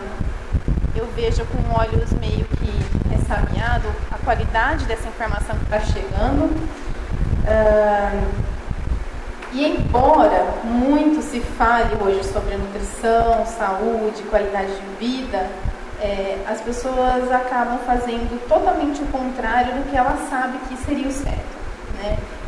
eu 0.95 1.07
veja 1.15 1.43
com 1.43 1.73
olhos 1.73 2.13
meio 2.21 2.45
que 2.45 2.71
ressabiado 3.09 3.87
a 4.11 4.17
qualidade 4.23 4.85
dessa 4.85 5.07
informação 5.07 5.55
que 5.57 5.63
está 5.63 5.79
chegando. 5.79 6.43
Uh, 7.47 8.27
e 9.53 9.65
embora 9.65 10.45
muito 10.63 11.23
se 11.23 11.39
fale 11.39 11.95
hoje 11.99 12.23
sobre 12.25 12.55
nutrição, 12.55 13.43
saúde, 13.43 14.21
qualidade 14.29 14.71
de 14.71 14.85
vida, 14.99 15.47
é, 15.99 16.37
as 16.47 16.61
pessoas 16.61 17.31
acabam 17.31 17.79
fazendo 17.87 18.39
totalmente 18.47 19.01
o 19.01 19.07
contrário 19.07 19.73
do 19.77 19.89
que 19.89 19.97
elas 19.97 20.29
sabem 20.29 20.59
que 20.69 20.77
seria 20.85 21.07
o 21.07 21.11
certo. 21.11 21.46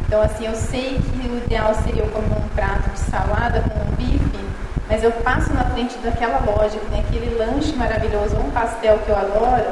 Então, 0.10 0.24
assim, 0.24 0.48
eu 0.48 0.56
sei 0.56 1.00
que 1.00 1.28
o 1.28 1.38
ideal 1.38 1.72
seria 1.84 2.02
eu 2.02 2.10
comer 2.10 2.36
um 2.36 2.50
prato 2.56 2.90
de 2.90 2.98
salada 2.98 3.62
com 3.62 3.80
um 3.80 3.96
bife, 3.96 4.40
mas 4.88 5.04
eu 5.04 5.12
passo 5.12 5.54
na 5.54 5.64
frente 5.66 5.96
daquela 6.00 6.40
loja 6.40 6.80
que 6.80 6.86
tem 6.88 7.00
aquele 7.02 7.38
lanche 7.38 7.74
maravilhoso, 7.74 8.36
um 8.38 8.50
pastel 8.50 8.98
que 9.06 9.10
eu 9.10 9.16
adoro, 9.16 9.70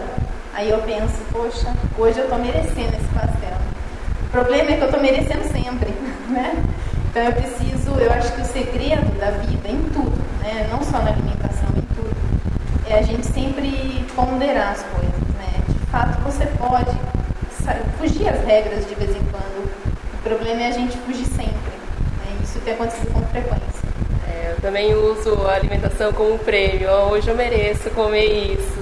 aí 0.54 0.70
eu 0.70 0.78
penso, 0.84 1.16
poxa, 1.32 1.74
hoje 1.98 2.20
eu 2.20 2.26
estou 2.26 2.38
merecendo 2.38 2.96
esse 2.96 3.08
pastel. 3.16 3.58
O 4.22 4.30
problema 4.30 4.70
é 4.70 4.76
que 4.76 4.82
eu 4.82 4.86
estou 4.86 5.02
merecendo 5.02 5.44
sempre, 5.46 5.90
né? 6.30 6.64
Então 7.10 7.24
eu 7.24 7.34
preciso, 7.34 8.00
eu 8.00 8.14
acho 8.14 8.32
que 8.34 8.42
o 8.42 8.46
segredo 8.46 9.20
da 9.20 9.32
vida 9.32 9.68
em 9.68 9.82
tudo, 9.92 10.22
né, 10.44 10.68
não 10.70 10.84
só 10.84 11.00
na 11.00 11.14
alimentação, 11.14 11.70
em 11.76 11.96
tudo, 11.96 12.16
é 12.88 13.00
a 13.00 13.02
gente 13.02 13.26
sempre 13.26 14.06
ponderar 14.16 14.74
as 14.74 14.84
coisas. 14.84 15.20
Né? 15.36 15.64
De 15.68 15.80
fato, 15.88 16.22
você 16.22 16.46
pode 16.46 16.96
fugir 17.98 18.30
as 18.30 18.46
regras 18.46 18.88
de 18.88 18.94
vez 18.94 19.10
em 19.10 19.24
quando. 19.32 19.77
O 20.28 20.30
problema 20.30 20.62
é 20.62 20.68
a 20.68 20.72
gente 20.72 20.98
fugir 20.98 21.26
sempre. 21.26 21.54
Né? 21.54 22.38
Isso 22.44 22.60
tem 22.60 22.74
acontecido 22.74 23.14
com 23.14 23.22
frequência. 23.28 23.88
É, 24.28 24.52
eu 24.52 24.62
também 24.62 24.94
uso 24.94 25.48
a 25.48 25.54
alimentação 25.54 26.12
como 26.12 26.38
prêmio. 26.40 26.90
Hoje 27.10 27.30
eu 27.30 27.36
mereço 27.36 27.90
comer 27.92 28.26
isso. 28.26 28.78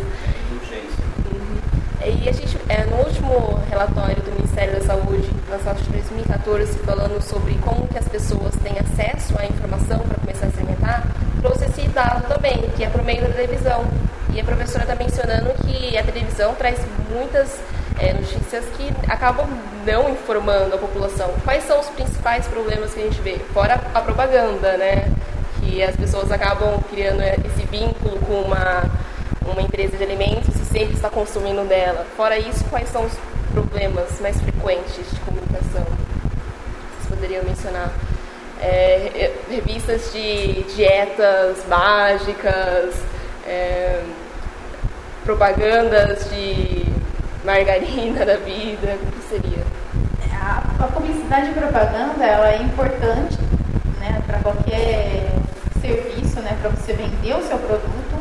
Uhum. 1.30 1.60
E 2.04 2.28
a 2.28 2.32
gente, 2.32 2.58
é, 2.68 2.84
no 2.86 2.98
último 2.98 3.62
relatório 3.70 4.24
do 4.24 4.32
Ministério 4.32 4.74
da 4.74 4.82
Saúde, 4.82 5.30
lançado 5.48 5.84
de 5.84 5.90
2014, 5.92 6.80
falando 6.80 7.22
sobre 7.22 7.54
como 7.60 7.88
que 7.90 8.00
as 8.00 8.08
pessoas 8.08 8.56
têm 8.64 8.80
acesso 8.80 9.40
à 9.40 9.46
informação 9.46 10.00
para 10.00 10.18
começar 10.18 10.48
a 10.48 10.50
se 10.50 10.58
alimentar, 10.58 11.04
trouxe 11.44 11.66
esse 11.66 11.88
dado 11.90 12.28
também, 12.28 12.58
que 12.75 12.84
é 12.84 12.90
por 12.90 13.04
meio 13.04 13.22
da 13.22 13.30
televisão. 13.30 13.86
E 14.34 14.42
a 14.42 14.44
professora 14.44 14.82
está 14.82 14.96
mencionando 14.96 15.54
que 15.64 15.96
a 15.96 16.02
televisão 16.02 16.56
traz 16.56 16.80
muitas 17.14 17.60
é, 18.00 18.14
notícias 18.14 18.66
que 18.78 18.92
acabam 19.08 19.48
não 19.86 20.10
informando 20.10 20.75
a 20.75 20.77
população. 20.77 21.34
Quais 21.44 21.64
são 21.64 21.79
os 21.79 21.88
principais 21.88 22.48
problemas 22.48 22.94
que 22.94 23.01
a 23.01 23.03
gente 23.03 23.22
vê? 23.22 23.38
Fora 23.53 23.79
a 23.94 24.01
propaganda, 24.01 24.77
né? 24.77 25.12
Que 25.60 25.81
as 25.84 25.96
pessoas 25.96 26.31
acabam 26.31 26.79
criando 26.90 27.22
esse 27.22 27.66
vínculo 27.68 28.18
com 28.20 28.42
uma, 28.42 28.84
uma 29.46 29.62
empresa 29.62 29.98
de 29.98 30.03
alimentos 30.03 30.55
e 30.55 30.66
sempre 30.66 30.96
está 30.96 31.10
consumindo 31.10 31.64
dela. 31.66 32.05
Fora 32.18 32.38
isso, 32.38 32.64
quais 32.66 32.90
são 32.90 33.05
os 33.05 33.14
problemas 33.51 34.20
mais 34.20 34.40
frequentes 34.42 35.10
de 35.12 35.20
comunicação? 35.22 35.86
Vocês 35.86 37.08
poderiam 37.10 37.44
mencionar 37.44 37.92
é, 38.62 39.31
revistas 39.50 40.12
de 40.12 40.64
dietas 40.75 41.66
mágicas, 41.68 42.96
é, 43.48 44.01
propagandas 45.24 46.29
de 46.29 46.95
margarina 47.46 48.25
da 48.25 48.38
vida, 48.38 48.98
o 49.01 49.12
que 49.12 49.22
seria? 49.29 49.64
A, 50.34 50.84
a 50.84 50.88
publicidade 50.88 51.51
e 51.51 51.53
propaganda 51.53 52.25
ela 52.25 52.50
é 52.50 52.62
importante 52.62 53.38
né, 54.00 54.22
para 54.27 54.40
qualquer 54.40 55.31
serviço, 55.79 56.40
né, 56.42 56.58
para 56.62 56.70
você 56.72 56.94
vender 56.94 57.36
o 57.36 57.42
seu 57.44 57.58
produto 57.58 58.16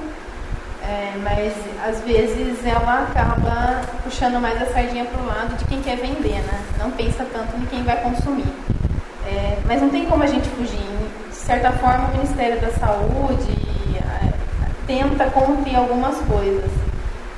é, 0.87 1.15
mas 1.23 1.55
às 1.83 2.01
vezes 2.03 2.65
ela 2.67 3.05
acaba 3.05 3.81
puxando 4.03 4.39
mais 4.39 4.61
a 4.61 4.67
sardinha 4.67 5.07
para 5.07 5.23
o 5.23 5.27
lado 5.27 5.57
de 5.57 5.65
quem 5.65 5.81
quer 5.81 5.97
vender, 5.97 6.43
né? 6.43 6.63
Não 6.79 6.91
pensa 6.91 7.27
tanto 7.33 7.57
em 7.57 7.65
quem 7.67 7.83
vai 7.83 7.97
consumir. 8.03 8.53
É, 9.27 9.57
mas 9.65 9.81
não 9.81 9.89
tem 9.89 10.05
como 10.05 10.23
a 10.23 10.27
gente 10.27 10.47
fugir. 10.51 10.77
De 11.31 11.35
certa 11.35 11.73
forma, 11.73 12.09
o 12.09 12.13
Ministério 12.13 12.61
da 12.61 12.71
Saúde 12.73 13.51
é, 13.97 14.33
tenta 14.87 15.25
conter 15.31 15.75
algumas 15.75 16.17
coisas. 16.27 16.71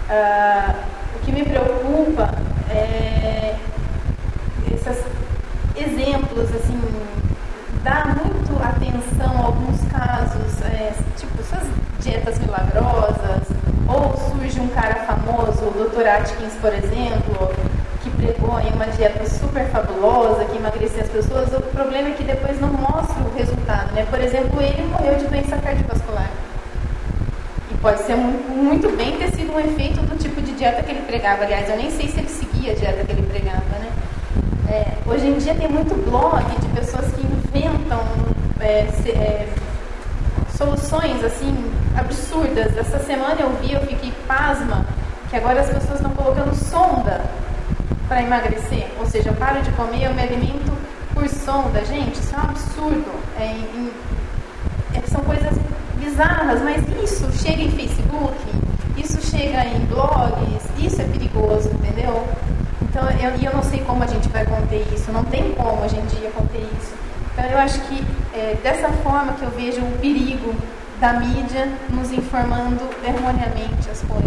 O 0.08 0.95
que 1.26 1.32
me 1.32 1.44
preocupa 1.44 2.30
é 2.70 3.56
esses 4.72 5.04
exemplos, 5.76 6.54
assim, 6.54 6.80
dá 7.82 8.14
muito 8.14 8.62
atenção 8.62 9.36
a 9.36 9.46
alguns 9.46 9.80
casos, 9.90 10.62
é, 10.62 10.92
tipo 11.16 11.40
essas 11.40 11.66
dietas 12.00 12.38
milagrosas, 12.38 13.42
ou 13.88 14.16
surge 14.30 14.60
um 14.60 14.68
cara 14.68 14.94
famoso, 15.04 15.64
o 15.64 15.88
Dr. 15.90 16.06
Atkins, 16.06 16.54
por 16.60 16.72
exemplo, 16.72 17.50
que 18.02 18.10
pregou 18.10 18.60
em 18.60 18.72
uma 18.72 18.86
dieta 18.86 19.28
super 19.28 19.66
fabulosa, 19.66 20.44
que 20.44 20.56
emagrecia 20.56 21.02
as 21.02 21.10
pessoas, 21.10 21.52
o 21.52 21.60
problema 21.60 22.10
é 22.10 22.12
que 22.12 22.22
depois 22.22 22.60
não 22.60 22.68
mostra 22.68 23.20
o 23.24 23.36
resultado, 23.36 23.92
né? 23.94 24.06
Por 24.08 24.20
exemplo, 24.20 24.60
ele 24.62 24.86
morreu 24.86 25.16
de 25.16 25.26
doença 25.26 25.56
cardiovascular. 25.56 26.30
E 27.72 27.74
pode 27.78 28.00
ser 28.02 28.14
muito 28.14 28.96
bem 28.96 29.18
ter 29.18 29.32
sido 29.32 29.52
um 29.52 29.58
efeito 29.58 30.00
do 30.02 30.16
tipo 30.16 30.40
de 30.40 30.55
dieta 30.70 30.82
que 30.82 30.90
ele 30.90 31.02
pregava. 31.02 31.44
Aliás, 31.44 31.68
eu 31.68 31.76
nem 31.76 31.90
sei 31.90 32.08
se 32.08 32.18
ele 32.18 32.28
seguia 32.28 32.72
a 32.72 32.74
dieta 32.74 33.04
que 33.04 33.12
ele 33.12 33.22
pregava, 33.22 33.78
né? 33.78 33.92
É, 34.68 34.94
hoje 35.06 35.26
em 35.26 35.38
dia 35.38 35.54
tem 35.54 35.68
muito 35.68 35.94
blog 36.10 36.44
de 36.58 36.68
pessoas 36.68 37.06
que 37.12 37.20
inventam 37.20 38.00
é, 38.58 38.86
se, 39.00 39.10
é, 39.10 39.46
soluções 40.56 41.22
assim 41.22 41.54
absurdas. 41.96 42.76
Essa 42.76 42.98
semana 42.98 43.36
eu 43.40 43.50
vi, 43.60 43.74
eu 43.74 43.80
fiquei 43.82 44.12
pasma, 44.26 44.84
que 45.30 45.36
agora 45.36 45.60
as 45.60 45.68
pessoas 45.68 46.00
estão 46.00 46.10
colocando 46.10 46.52
sonda 46.54 47.24
para 48.08 48.22
emagrecer. 48.22 48.88
Ou 48.98 49.06
seja, 49.06 49.30
eu 49.30 49.34
paro 49.34 49.62
de 49.62 49.70
comer, 49.72 50.04
eu 50.04 50.14
me 50.14 50.22
alimento 50.22 50.72
por 51.14 51.28
sonda. 51.28 51.84
Gente, 51.84 52.14
isso 52.14 52.34
é 52.34 52.38
um 52.38 52.42
absurdo. 52.42 53.12
É, 53.38 53.44
em, 53.44 53.90
é, 54.94 55.02
são 55.06 55.20
coisas 55.20 55.56
bizarras, 55.96 56.60
mas 56.62 56.82
isso 57.04 57.30
chega 57.32 57.62
em 57.62 57.70
Facebook, 57.70 58.36
isso 58.96 59.20
chega 59.30 59.64
em 59.64 59.78
blogs, 59.86 60.55
isso 60.78 61.00
é 61.00 61.04
perigoso, 61.04 61.68
entendeu? 61.68 62.24
Então, 62.82 63.08
eu, 63.10 63.30
eu 63.42 63.52
não 63.54 63.62
sei 63.62 63.80
como 63.80 64.02
a 64.02 64.06
gente 64.06 64.28
vai 64.28 64.44
conter 64.44 64.86
isso, 64.92 65.10
não 65.12 65.24
tem 65.24 65.52
como 65.52 65.82
hoje 65.82 65.96
em 65.96 66.06
dia 66.06 66.30
conter 66.30 66.62
isso. 66.78 66.94
Então, 67.32 67.44
eu 67.44 67.58
acho 67.58 67.80
que 67.82 68.02
é 68.34 68.56
dessa 68.62 68.88
forma 69.02 69.34
que 69.34 69.42
eu 69.42 69.50
vejo 69.50 69.80
o 69.82 69.98
perigo 69.98 70.54
da 71.00 71.14
mídia 71.14 71.68
nos 71.90 72.10
informando 72.10 72.82
erroneamente 73.04 73.90
as 73.90 74.00
coisas. 74.02 74.25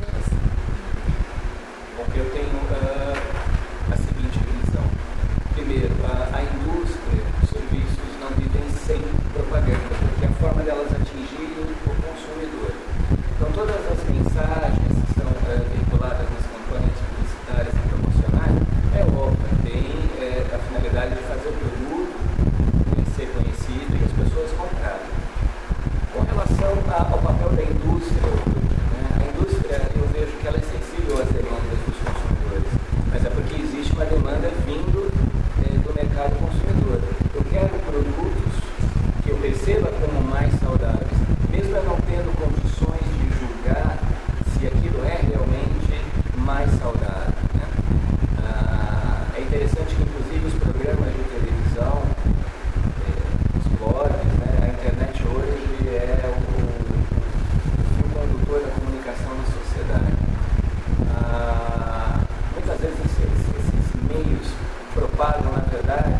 that 65.89 66.18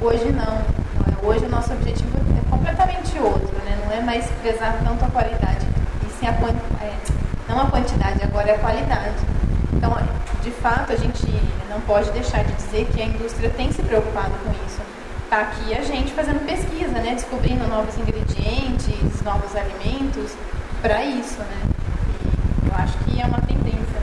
Hoje 0.00 0.32
não. 0.32 0.64
Hoje 1.22 1.44
o 1.44 1.48
nosso 1.48 1.72
objetivo 1.72 2.16
é 2.16 2.50
completamente 2.50 3.18
outro, 3.18 3.54
né? 3.64 3.78
Não 3.84 3.92
é 3.92 4.00
mais 4.00 4.26
prezar 4.42 4.78
tanto 4.82 5.04
a 5.04 5.08
qualidade, 5.08 5.66
e 6.06 6.10
sim 6.18 6.26
a 6.26 6.30
é, 6.82 6.96
não 7.46 7.60
a 7.60 7.66
quantidade, 7.66 8.22
agora 8.22 8.48
é 8.48 8.54
a 8.54 8.58
qualidade. 8.58 9.16
Então, 9.74 9.94
de 10.42 10.50
fato, 10.50 10.92
a 10.92 10.96
gente 10.96 11.26
não 11.68 11.80
pode 11.82 12.10
deixar 12.12 12.44
de 12.44 12.52
dizer 12.54 12.86
que 12.86 13.02
a 13.02 13.04
indústria 13.04 13.50
tem 13.50 13.70
se 13.72 13.82
preocupado 13.82 14.32
com 14.42 14.50
isso. 14.66 14.80
Está 15.24 15.42
aqui 15.42 15.74
a 15.74 15.82
gente 15.82 16.12
fazendo 16.12 16.44
pesquisa, 16.46 16.92
né? 16.92 17.14
descobrindo 17.14 17.66
novos 17.68 17.96
ingredientes, 17.98 19.22
novos 19.22 19.54
alimentos 19.54 20.32
para 20.80 21.04
isso. 21.04 21.38
Né? 21.38 21.62
E 22.64 22.68
eu 22.68 22.74
acho 22.74 22.98
que 23.04 23.20
é 23.20 23.26
uma 23.26 23.40
tendência. 23.42 24.00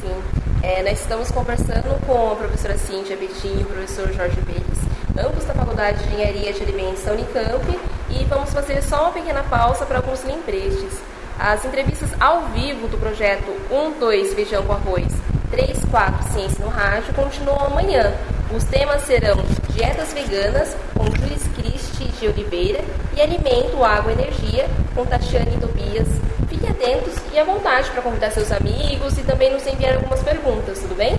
Sim. 0.00 0.22
É, 0.62 0.82
nós 0.82 1.00
estamos 1.00 1.30
conversando 1.30 2.00
com 2.06 2.32
a 2.32 2.36
professora 2.36 2.78
Cíntia 2.78 3.16
Betinho 3.16 3.60
e 3.60 3.62
o 3.62 3.66
professor 3.66 4.12
Jorge 4.12 4.40
Beires, 4.42 4.73
ambos 5.18 5.44
da 5.44 5.54
Faculdade 5.54 5.98
de 5.98 6.14
Engenharia 6.14 6.52
de 6.52 6.62
Alimentos 6.62 7.04
da 7.04 7.12
Unicamp, 7.12 7.80
e 8.10 8.24
vamos 8.24 8.52
fazer 8.52 8.82
só 8.82 9.02
uma 9.02 9.12
pequena 9.12 9.42
pausa 9.44 9.86
para 9.86 9.98
alguns 9.98 10.22
lembretes. 10.24 11.00
As 11.38 11.64
entrevistas 11.64 12.10
ao 12.20 12.42
vivo 12.48 12.86
do 12.88 12.98
projeto 12.98 13.50
1, 13.70 13.98
2 13.98 14.34
Feijão 14.34 14.64
com 14.64 14.72
Arroz, 14.72 15.12
3, 15.50 15.84
4 15.90 16.32
Ciência 16.32 16.64
no 16.64 16.70
Rádio 16.70 17.12
continuam 17.14 17.66
amanhã. 17.66 18.12
Os 18.54 18.64
temas 18.64 19.02
serão 19.02 19.36
Dietas 19.70 20.12
Veganas, 20.12 20.76
com 20.94 21.04
Jules 21.06 21.42
Cristi 21.56 22.04
de 22.04 22.28
Oliveira, 22.28 22.84
e 23.16 23.20
Alimento, 23.20 23.82
Água 23.82 24.12
e 24.12 24.14
Energia, 24.14 24.68
com 24.94 25.04
Tatiane 25.04 25.56
Tobias. 25.60 26.08
Fiquem 26.48 26.70
atentos 26.70 27.14
e 27.32 27.38
à 27.38 27.44
vontade 27.44 27.90
para 27.90 28.02
convidar 28.02 28.30
seus 28.30 28.52
amigos 28.52 29.18
e 29.18 29.22
também 29.22 29.52
nos 29.52 29.66
enviar 29.66 29.94
algumas 29.94 30.22
perguntas, 30.22 30.78
tudo 30.78 30.94
bem? 30.94 31.18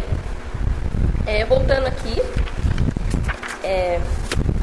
É, 1.25 1.43
voltando 1.43 1.87
aqui, 1.87 2.21
é, 3.65 3.99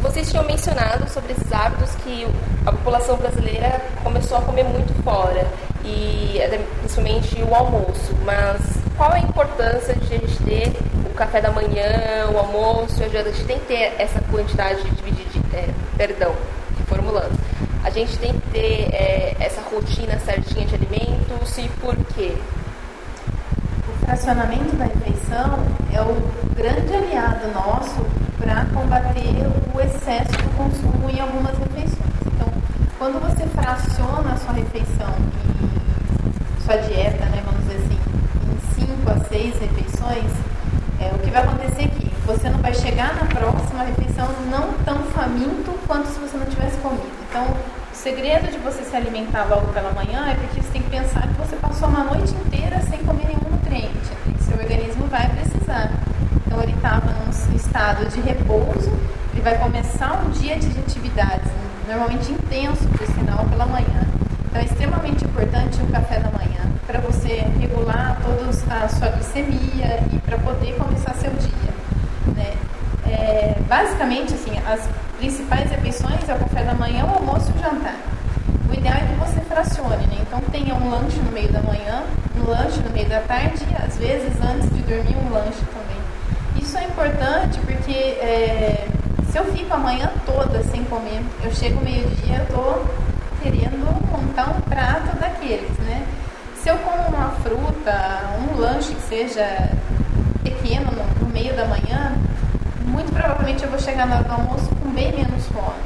vocês 0.00 0.30
tinham 0.30 0.44
mencionado 0.44 1.08
sobre 1.10 1.32
esses 1.32 1.52
hábitos 1.52 1.90
que 1.96 2.26
a 2.64 2.72
população 2.72 3.16
brasileira 3.16 3.80
começou 4.02 4.38
a 4.38 4.42
comer 4.42 4.64
muito 4.64 4.92
fora, 5.02 5.46
e 5.84 6.40
até 6.42 6.58
principalmente 6.78 7.42
o 7.42 7.54
almoço. 7.54 8.14
Mas 8.24 8.60
qual 8.96 9.12
a 9.12 9.18
importância 9.18 9.94
de 9.94 10.14
a 10.14 10.18
gente 10.18 10.42
ter 10.44 10.72
o 11.10 11.14
café 11.14 11.40
da 11.40 11.50
manhã, 11.50 12.30
o 12.32 12.38
almoço, 12.38 13.02
a 13.02 13.08
gente 13.08 13.44
tem 13.44 13.58
que 13.58 13.66
ter 13.66 13.94
essa 13.98 14.20
quantidade 14.30 14.82
de, 14.82 15.56
é, 15.56 15.68
perdão, 15.96 16.34
formulando. 16.86 17.38
A 17.84 17.90
gente 17.90 18.16
tem 18.18 18.32
que 18.32 18.50
ter 18.50 18.94
é, 18.94 19.36
essa 19.40 19.60
rotina 19.62 20.18
certinha 20.20 20.66
de 20.66 20.74
alimentos 20.74 21.58
e 21.58 21.68
por 21.80 21.96
quê? 22.14 22.34
O 23.88 24.06
fracionamento 24.06 24.76
da 24.76 24.84
refeição 24.84 25.58
é 25.92 26.00
o 26.00 26.14
grande 26.54 26.94
aliado 26.94 27.48
nosso 27.52 28.11
para 28.42 28.66
combater 28.74 29.46
o 29.72 29.80
excesso 29.80 30.32
do 30.32 30.56
consumo 30.56 31.08
em 31.08 31.20
algumas 31.20 31.56
refeições. 31.56 32.12
Então, 32.26 32.48
quando 32.98 33.20
você 33.20 33.46
fraciona 33.46 34.32
a 34.32 34.36
sua 34.36 34.54
refeição 34.54 35.14
e 36.58 36.62
sua 36.62 36.76
dieta, 36.78 37.24
né, 37.26 37.40
vamos 37.44 37.60
dizer 37.62 37.76
assim, 37.76 37.98
em 38.50 38.86
5 38.86 39.10
a 39.10 39.24
6 39.28 39.58
refeições, 39.60 40.32
é, 41.00 41.12
o 41.14 41.18
que 41.20 41.30
vai 41.30 41.42
acontecer 41.42 41.84
é 41.84 41.88
que 41.88 42.12
você 42.26 42.50
não 42.50 42.58
vai 42.58 42.74
chegar 42.74 43.14
na 43.14 43.26
próxima 43.26 43.84
refeição 43.84 44.26
não 44.50 44.72
tão 44.84 44.98
faminto 45.14 45.70
quanto 45.86 46.08
se 46.08 46.18
você 46.18 46.36
não 46.36 46.46
tivesse 46.46 46.76
comido. 46.78 47.12
Então, 47.30 47.44
o 47.44 47.94
segredo 47.94 48.50
de 48.50 48.58
você 48.58 48.82
se 48.82 48.96
alimentar 48.96 49.44
logo 49.44 49.68
pela 49.72 49.92
manhã 49.92 50.28
é 50.28 50.34
porque 50.34 50.60
você 50.60 50.72
tem 50.72 50.82
que 50.82 50.90
pensar 50.90 51.28
que 51.28 51.34
você 51.34 51.54
passou 51.56 51.88
uma 51.88 52.04
noite 52.04 52.34
inteira 52.34 52.80
sem 52.82 52.98
comer 53.04 53.26
nenhum 53.26 53.50
nutriente. 53.50 54.10
E 54.38 54.42
seu 54.42 54.56
organismo 54.58 55.06
vai 55.06 55.28
precisar. 55.28 55.92
Então, 56.46 56.60
ele 56.62 56.72
estava 56.72 57.10
num 57.12 57.32
de 58.06 58.20
repouso, 58.20 58.92
ele 59.32 59.42
vai 59.42 59.58
começar 59.58 60.22
um 60.24 60.30
dia 60.30 60.56
de 60.56 60.66
atividades, 60.78 61.50
normalmente 61.88 62.32
intenso, 62.32 62.86
por 62.88 63.06
sinal, 63.06 63.44
pela 63.46 63.66
manhã. 63.66 64.06
Então, 64.46 64.60
é 64.60 64.64
extremamente 64.64 65.24
importante 65.24 65.80
o 65.82 65.86
café 65.86 66.20
da 66.20 66.30
manhã 66.30 66.52
para 66.86 67.00
você 67.00 67.44
regular 67.58 68.18
toda 68.22 68.50
a 68.50 68.88
sua 68.88 69.08
glicemia 69.08 70.02
e 70.12 70.18
para 70.18 70.36
poder 70.38 70.74
começar 70.76 71.14
seu 71.14 71.30
dia. 71.30 72.34
Né? 72.36 72.54
É, 73.06 73.56
basicamente, 73.68 74.34
assim, 74.34 74.52
as 74.66 74.88
principais 75.18 75.70
refeições 75.70 76.28
é 76.28 76.34
o 76.34 76.38
café 76.38 76.64
da 76.64 76.74
manhã, 76.74 77.06
o 77.06 77.14
almoço 77.14 77.50
e 77.54 77.58
o 77.58 77.62
jantar. 77.62 77.96
O 78.68 78.74
ideal 78.74 78.96
é 78.96 79.06
que 79.06 79.14
você 79.14 79.40
fracione, 79.40 80.06
né? 80.06 80.18
Então 80.20 80.40
tenha 80.50 80.74
um 80.74 80.90
lanche 80.90 81.18
no 81.20 81.30
meio 81.30 81.52
da 81.52 81.62
manhã, 81.62 82.02
um 82.36 82.50
lanche 82.50 82.80
no 82.80 82.90
meio 82.90 83.08
da 83.08 83.20
tarde 83.20 83.62
e 83.70 83.82
às 83.82 83.96
vezes 83.96 84.32
antes 84.40 84.68
de 84.70 84.82
dormir 84.82 85.16
um 85.16 85.32
lanche 85.32 85.62
também. 85.72 86.00
Isso 86.56 86.76
é 86.78 86.84
importante 86.84 87.58
porque 87.60 87.71
é, 87.90 88.86
se 89.30 89.38
eu 89.38 89.44
fico 89.46 89.74
a 89.74 89.78
manhã 89.78 90.12
toda 90.24 90.62
sem 90.64 90.84
comer, 90.84 91.22
eu 91.42 91.50
chego 91.52 91.82
meio-dia, 91.82 92.46
eu 92.48 92.54
tô 92.54 92.82
querendo 93.42 93.86
montar 94.10 94.50
um 94.50 94.60
prato 94.60 95.16
daqueles, 95.18 95.76
né? 95.78 96.06
Se 96.62 96.68
eu 96.68 96.78
como 96.78 97.08
uma 97.08 97.30
fruta, 97.42 98.36
um 98.38 98.60
lanche 98.60 98.94
que 98.94 99.02
seja 99.02 99.70
pequeno 100.44 100.92
no, 100.92 101.26
no 101.26 101.32
meio 101.32 101.54
da 101.56 101.64
manhã, 101.64 102.16
muito 102.84 103.12
provavelmente 103.12 103.64
eu 103.64 103.70
vou 103.70 103.80
chegar 103.80 104.06
na 104.06 104.16
hora 104.16 104.24
do 104.24 104.32
almoço 104.32 104.68
com 104.76 104.90
bem 104.90 105.12
menos 105.12 105.46
fome. 105.46 105.82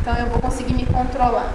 Então 0.00 0.16
eu 0.16 0.26
vou 0.26 0.40
conseguir 0.40 0.74
me 0.74 0.86
controlar. 0.86 1.52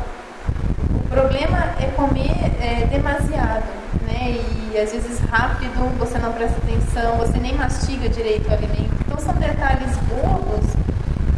problema 1.10 1.74
é 1.80 1.88
comer 1.96 2.32
é, 2.62 2.86
demasiado, 2.86 3.66
né? 4.06 4.40
E 4.72 4.78
às 4.78 4.92
vezes 4.92 5.20
rápido, 5.22 5.98
você 5.98 6.18
não 6.18 6.32
presta 6.32 6.58
atenção, 6.58 7.18
você 7.18 7.38
nem 7.40 7.54
mastiga 7.56 8.08
direito 8.08 8.48
o 8.50 8.54
alimento. 8.54 8.91
São 9.24 9.36
detalhes 9.36 9.96
bobos 10.10 10.66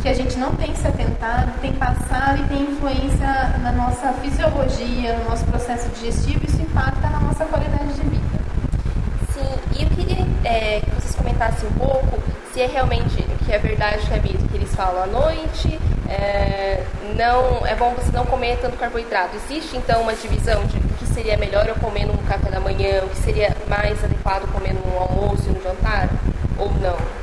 que 0.02 0.08
a 0.08 0.14
gente 0.14 0.38
não 0.38 0.56
tem 0.56 0.74
se 0.74 0.88
atentado, 0.88 1.52
tem 1.60 1.74
passado 1.74 2.42
e 2.42 2.48
tem 2.48 2.62
influência 2.62 3.58
na 3.62 3.74
nossa 3.74 4.14
fisiologia, 4.14 5.18
no 5.18 5.30
nosso 5.30 5.44
processo 5.46 5.90
digestivo, 5.90 6.46
isso 6.46 6.62
impacta 6.62 7.10
na 7.10 7.20
nossa 7.20 7.44
qualidade 7.44 7.94
de 7.94 8.02
vida. 8.02 8.40
Sim, 9.34 9.50
e 9.78 9.84
eu 9.84 9.90
queria 9.90 10.26
é, 10.46 10.80
que 10.80 10.90
vocês 10.92 11.14
comentassem 11.16 11.68
um 11.68 11.74
pouco 11.74 12.22
se 12.54 12.62
é 12.62 12.68
realmente 12.68 13.22
que 13.46 13.52
é 13.52 13.58
verdade 13.58 14.06
que 14.06 14.14
é 14.14 14.20
mito 14.20 14.48
que 14.48 14.56
eles 14.56 14.74
falam 14.74 15.04
à 15.04 15.08
noite, 15.08 15.78
é, 16.08 16.84
não 17.18 17.66
é 17.66 17.76
bom 17.76 17.94
você 17.96 18.12
não 18.12 18.26
comer 18.26 18.60
tanto 18.62 18.78
carboidrato. 18.78 19.36
Existe 19.36 19.76
então 19.76 20.04
uma 20.04 20.14
divisão 20.14 20.66
de 20.68 20.78
o 20.78 20.94
que 21.00 21.06
seria 21.08 21.36
melhor 21.36 21.68
eu 21.68 21.76
comer 21.76 22.06
no 22.06 22.18
café 22.20 22.50
da 22.50 22.62
manhã, 22.62 23.04
o 23.04 23.10
que 23.10 23.18
seria 23.18 23.54
mais 23.68 24.02
adequado 24.04 24.50
comer 24.54 24.74
no 24.74 24.98
almoço 24.98 25.44
e 25.48 25.52
no 25.52 25.62
jantar, 25.62 26.08
ou 26.58 26.72
não? 26.76 27.23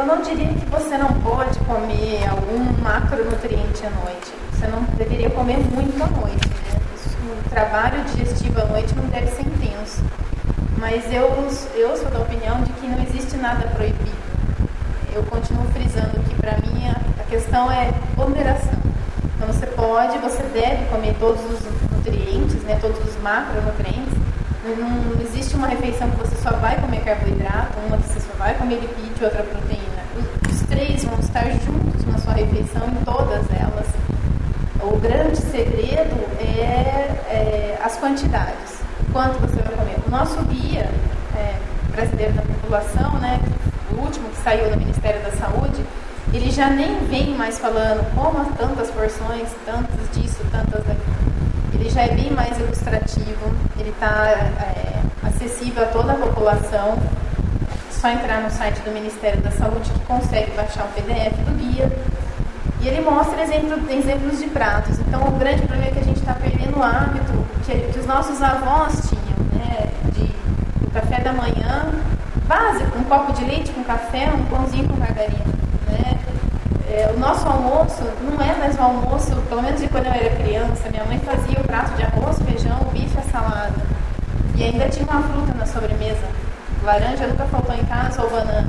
Eu 0.00 0.06
não 0.06 0.22
diria 0.22 0.48
que 0.48 0.64
você 0.70 0.96
não 0.96 1.12
pode 1.20 1.58
comer 1.58 2.26
algum 2.26 2.58
macronutriente 2.82 3.84
à 3.84 3.90
noite. 3.90 4.32
Você 4.50 4.66
não 4.66 4.82
deveria 4.96 5.28
comer 5.28 5.58
muito 5.58 6.02
à 6.02 6.06
noite. 6.06 6.48
Né? 6.48 6.80
O 7.22 7.50
trabalho 7.50 8.02
digestivo 8.04 8.62
à 8.62 8.64
noite 8.64 8.94
não 8.96 9.04
deve 9.08 9.26
ser 9.26 9.42
intenso. 9.42 10.02
Mas 10.78 11.04
eu, 11.12 11.28
eu 11.74 11.94
sou 11.98 12.10
da 12.10 12.20
opinião 12.20 12.62
de 12.62 12.72
que 12.72 12.86
não 12.86 12.98
existe 13.02 13.36
nada 13.36 13.68
proibido. 13.68 14.10
Eu 15.12 15.22
continuo 15.24 15.66
frisando 15.66 16.18
que 16.26 16.34
para 16.36 16.56
mim 16.66 16.88
a, 16.88 17.20
a 17.20 17.24
questão 17.24 17.70
é 17.70 17.92
ponderação. 18.16 18.80
Então 19.36 19.48
você 19.48 19.66
pode, 19.66 20.16
você 20.16 20.42
deve 20.44 20.86
comer 20.86 21.14
todos 21.20 21.44
os 21.44 21.60
nutrientes, 21.94 22.62
né, 22.62 22.78
todos 22.80 22.98
os 23.06 23.20
macronutrientes. 23.20 24.14
Não, 24.64 24.76
não 24.76 25.20
existe 25.20 25.54
uma 25.56 25.66
refeição 25.66 26.10
que 26.10 26.16
você 26.16 26.36
só 26.36 26.52
vai 26.52 26.80
comer 26.80 27.04
carboidrato, 27.04 27.78
uma 27.86 27.98
que 27.98 28.08
você 28.08 28.20
só 28.20 28.32
vai 28.38 28.54
comer 28.54 28.76
lipídio, 28.76 29.26
outra 29.26 29.42
proteína. 29.42 29.89
Vão 30.80 31.18
estar 31.18 31.44
juntos 31.44 32.06
na 32.06 32.16
sua 32.16 32.32
refeição, 32.32 32.88
em 32.88 33.04
todas 33.04 33.44
elas. 33.50 33.86
O 34.80 34.96
grande 34.98 35.36
segredo 35.36 36.16
é, 36.40 37.20
é 37.28 37.78
as 37.84 37.98
quantidades 37.98 38.80
quanto 39.12 39.38
você 39.40 39.60
vai 39.60 39.74
comer. 39.74 39.96
O 40.06 40.10
nosso 40.10 40.42
guia 40.44 40.88
é, 41.36 41.54
brasileiro 41.92 42.32
da 42.32 42.40
população, 42.40 43.12
né, 43.18 43.38
o 43.92 44.00
último 44.00 44.30
que 44.30 44.38
saiu 44.38 44.70
do 44.70 44.78
Ministério 44.78 45.22
da 45.22 45.32
Saúde, 45.32 45.84
ele 46.32 46.50
já 46.50 46.70
nem 46.70 46.98
vem 47.08 47.34
mais 47.34 47.58
falando 47.58 48.02
como 48.14 48.50
tantas 48.56 48.90
porções, 48.90 49.50
tantas 49.66 50.10
disso, 50.14 50.42
tantas 50.50 50.82
daquilo. 50.84 51.74
Ele 51.74 51.90
já 51.90 52.04
é 52.04 52.14
bem 52.14 52.30
mais 52.30 52.58
ilustrativo, 52.58 53.54
ele 53.78 53.90
está 53.90 54.30
é, 54.30 55.02
acessível 55.26 55.82
a 55.82 55.86
toda 55.88 56.12
a 56.12 56.16
população. 56.16 56.98
Só 58.00 58.08
entrar 58.08 58.40
no 58.40 58.50
site 58.50 58.80
do 58.80 58.92
Ministério 58.92 59.42
da 59.42 59.50
Saúde 59.50 59.90
que 59.90 60.00
consegue 60.06 60.50
baixar 60.52 60.86
o 60.86 60.88
PDF 60.88 61.36
do 61.44 61.54
guia. 61.58 61.92
E 62.80 62.88
ele 62.88 63.02
mostra 63.02 63.42
exemplo, 63.42 63.78
exemplos 63.92 64.38
de 64.38 64.46
pratos. 64.46 64.98
Então, 65.00 65.28
o 65.28 65.32
grande 65.32 65.60
problema 65.66 65.88
é 65.88 65.90
que 65.90 65.98
a 65.98 66.04
gente 66.04 66.18
está 66.18 66.32
perdendo 66.32 66.78
o 66.78 66.82
hábito 66.82 67.44
que, 67.66 67.92
que, 67.92 67.98
os 67.98 68.06
nossos 68.06 68.40
avós 68.40 69.06
tinham, 69.06 69.38
né? 69.52 69.90
De, 70.14 70.24
do 70.82 70.90
café 70.94 71.20
da 71.20 71.34
manhã, 71.34 71.92
básico, 72.46 72.98
um 72.98 73.04
copo 73.04 73.34
de 73.34 73.44
leite 73.44 73.70
com 73.72 73.84
café, 73.84 74.32
um 74.34 74.46
pãozinho 74.46 74.88
com 74.88 74.96
margarina. 74.96 75.44
Né? 75.86 76.18
É, 76.88 77.12
o 77.14 77.18
nosso 77.18 77.46
almoço 77.46 78.02
não 78.22 78.40
é 78.42 78.56
mais 78.56 78.78
o 78.78 78.82
almoço, 78.82 79.36
pelo 79.46 79.60
menos 79.60 79.78
de 79.78 79.88
quando 79.88 80.06
eu 80.06 80.12
era 80.12 80.34
criança, 80.36 80.88
minha 80.88 81.04
mãe 81.04 81.18
fazia 81.18 81.60
o 81.60 81.64
prato 81.64 81.94
de 81.96 82.02
arroz, 82.04 82.38
feijão, 82.38 82.78
bife 82.94 83.18
e 83.18 83.30
salada. 83.30 83.74
E 84.56 84.64
ainda 84.64 84.88
tinha 84.88 85.04
uma 85.04 85.22
fruta 85.22 85.52
na 85.52 85.66
sobremesa. 85.66 86.49
Laranja 86.90 87.28
nunca 87.28 87.44
faltou 87.44 87.74
em 87.74 87.84
casa 87.84 88.22
ou 88.22 88.30
banana. 88.30 88.68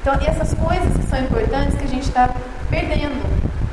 Então, 0.00 0.14
essas 0.14 0.54
coisas 0.54 0.96
que 0.96 1.02
são 1.04 1.18
importantes 1.18 1.76
que 1.76 1.84
a 1.84 1.88
gente 1.88 2.08
está 2.08 2.30
perdendo, 2.70 3.22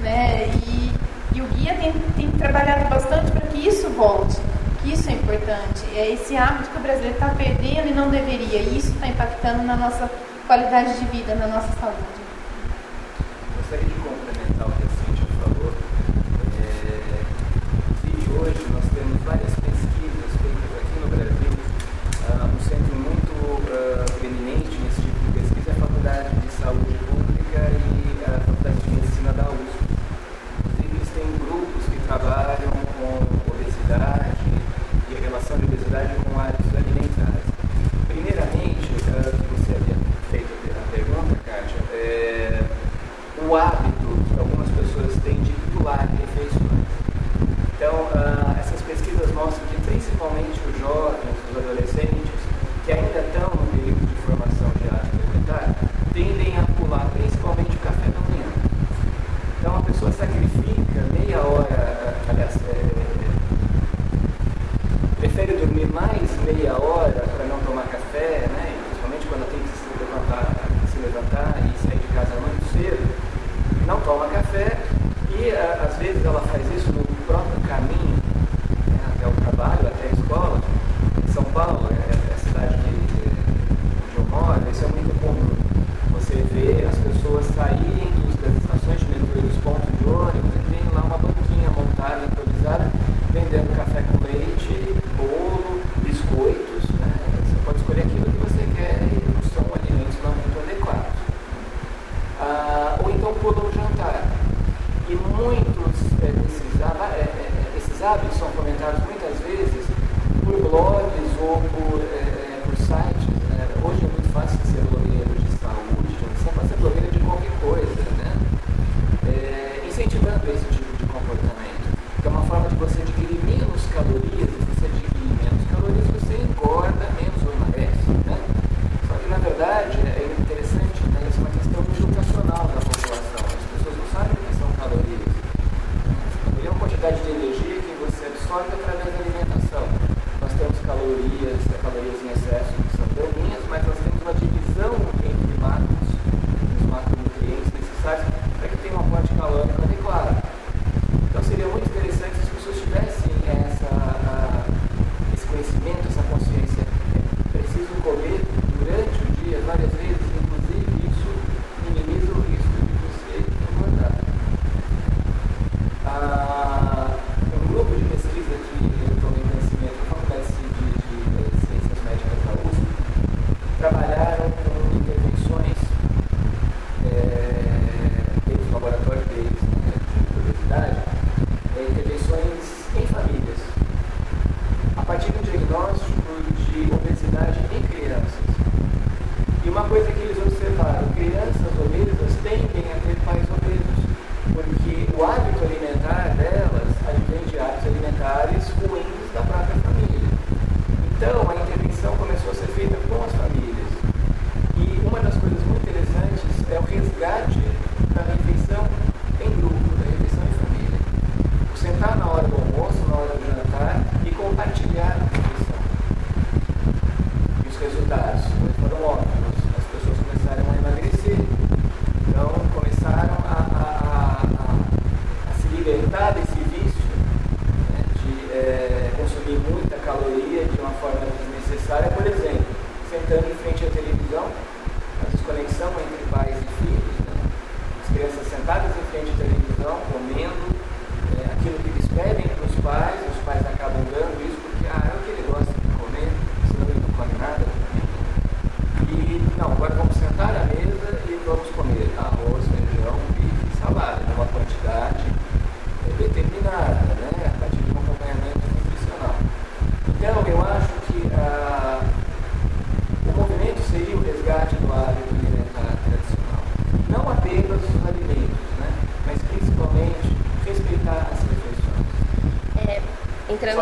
né? 0.01 0.47
E, 0.67 0.91
e 1.33 1.41
o 1.41 1.45
guia 1.45 1.73
tem, 1.75 1.93
tem 2.17 2.29
trabalhado 2.31 2.89
bastante 2.89 3.31
para 3.31 3.47
que 3.47 3.65
isso 3.65 3.89
volte, 3.91 4.35
que 4.83 4.91
isso 4.91 5.09
é 5.09 5.13
importante. 5.13 5.85
É 5.95 6.11
esse 6.11 6.35
hábito 6.35 6.69
que 6.71 6.77
o 6.77 6.81
brasileiro 6.81 7.15
está 7.15 7.29
perdendo 7.29 7.87
e 7.87 7.93
não 7.93 8.09
deveria. 8.09 8.59
E 8.59 8.77
isso 8.77 8.91
está 8.91 9.07
impactando 9.07 9.63
na 9.63 9.77
nossa 9.77 10.09
qualidade 10.47 10.99
de 10.99 11.05
vida, 11.05 11.33
na 11.35 11.47
nossa 11.47 11.69
saúde. 11.79 12.24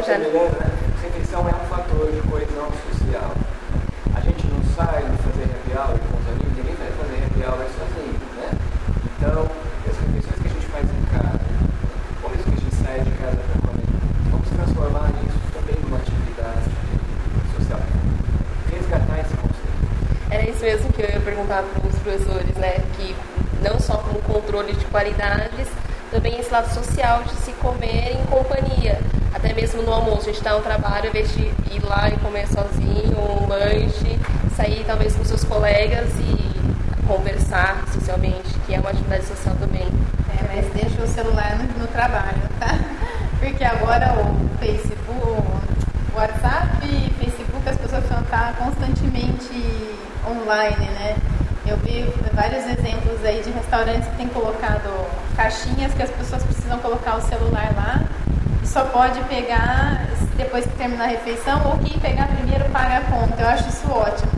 Já. 0.03 0.19
terminando, 0.19 0.59
né? 0.59 0.69
Refeição 1.01 1.47
é 1.47 1.53
um 1.55 1.65
fator 1.67 2.11
de 2.11 2.21
coesão 2.27 2.67
social. 2.91 3.31
A 4.15 4.19
gente 4.19 4.47
não 4.47 4.59
sai 4.75 5.03
de 5.03 5.17
fazer 5.23 5.43
happy 5.43 5.71
hour 5.71 5.99
com 5.99 6.17
os 6.19 6.27
amigos, 6.27 6.57
ninguém 6.57 6.75
vai 6.75 6.91
fazer 6.91 7.23
happy 7.23 7.41
hour 7.43 7.63
sozinho, 7.71 8.19
né? 8.37 8.49
Então, 9.17 9.47
as 9.87 9.97
refeições 9.99 10.39
que 10.41 10.47
a 10.47 10.51
gente 10.51 10.67
faz 10.67 10.85
em 10.85 11.03
casa, 11.11 11.39
como 12.21 12.35
isso 12.35 12.43
que 12.43 12.55
a 12.55 12.61
gente 12.61 12.75
sai 12.75 12.99
de 12.99 13.11
casa 13.11 13.37
para 13.37 13.57
comer, 13.63 13.87
vamos 14.31 14.49
transformar 14.49 15.09
isso 15.23 15.39
também 15.55 15.77
numa 15.83 15.97
atividade 15.97 16.67
social. 17.55 17.79
Resgatar 18.71 19.19
esse 19.19 19.35
conceito. 19.39 19.83
Era 20.31 20.49
isso 20.49 20.63
mesmo 20.63 20.93
que 20.93 21.01
eu 21.01 21.09
ia 21.09 21.19
perguntar 21.19 21.63
para 21.63 21.87
os 21.87 21.99
professores, 21.99 22.55
né? 22.55 22.83
Que 22.97 23.15
não 23.61 23.79
só 23.79 23.97
como 23.97 24.19
controle 24.21 24.73
de 24.73 24.85
qualidades, 24.85 25.67
também 26.11 26.39
esse 26.39 26.51
lado 26.51 26.71
social 26.73 27.23
de 27.23 27.35
se 27.37 27.51
comer 27.53 28.13
em 28.13 28.25
companhia. 28.27 28.99
Até 29.53 29.61
mesmo 29.61 29.83
no 29.83 29.93
almoço, 29.93 30.21
a 30.21 30.25
gente 30.25 30.37
está 30.37 30.53
no 30.53 30.61
trabalho, 30.61 31.03
ao 31.03 31.09
invés 31.09 31.31
de 31.31 31.41
ir 31.41 31.85
lá 31.85 32.09
e 32.09 32.17
comer 32.17 32.47
sozinho, 32.47 33.15
um 33.19 33.47
lanche, 33.47 34.19
sair 34.57 34.83
talvez 34.83 35.15
com 35.15 35.23
seus 35.23 35.43
colegas 35.43 36.09
e 36.17 37.05
conversar 37.05 37.83
socialmente, 37.93 38.51
que 38.65 38.73
é 38.73 38.79
uma 38.79 38.89
atividade 38.89 39.25
social 39.25 39.55
também. 39.59 39.87
É, 40.27 40.55
mas 40.55 40.73
deixa 40.73 41.03
o 41.03 41.07
celular 41.07 41.55
no, 41.59 41.81
no 41.81 41.87
trabalho, 41.87 42.41
tá? 42.59 42.79
Porque 43.39 43.63
agora 43.63 44.15
o 44.17 44.57
Facebook, 44.57 45.21
o 45.21 46.17
WhatsApp 46.17 46.87
e 46.87 47.13
Facebook, 47.23 47.69
as 47.69 47.77
pessoas 47.77 48.03
precisam 48.05 48.23
estar 48.23 48.55
constantemente 48.57 49.95
online, 50.27 50.87
né? 50.97 51.15
Eu 51.67 51.77
vi 51.77 52.11
vários 52.33 52.65
exemplos 52.65 53.23
aí 53.23 53.43
de 53.43 53.51
restaurantes 53.51 54.07
que 54.07 54.17
têm 54.17 54.29
colocado 54.29 54.89
caixinhas 55.35 55.93
que 55.93 56.01
as 56.01 56.09
pessoas 56.09 56.41
precisam 56.41 56.79
colocar 56.79 57.17
o 57.17 57.21
celular 57.21 57.71
lá 57.75 58.01
só 58.73 58.85
pode 58.85 59.19
pegar 59.25 60.07
depois 60.35 60.65
que 60.65 60.71
terminar 60.71 61.03
a 61.03 61.07
refeição 61.09 61.61
ou 61.63 61.77
quem 61.77 61.99
pegar 61.99 62.27
primeiro 62.27 62.65
paga 62.71 62.97
a 62.97 63.01
conta. 63.01 63.39
Eu 63.39 63.49
acho 63.49 63.69
isso 63.69 63.87
ótimo. 63.87 64.31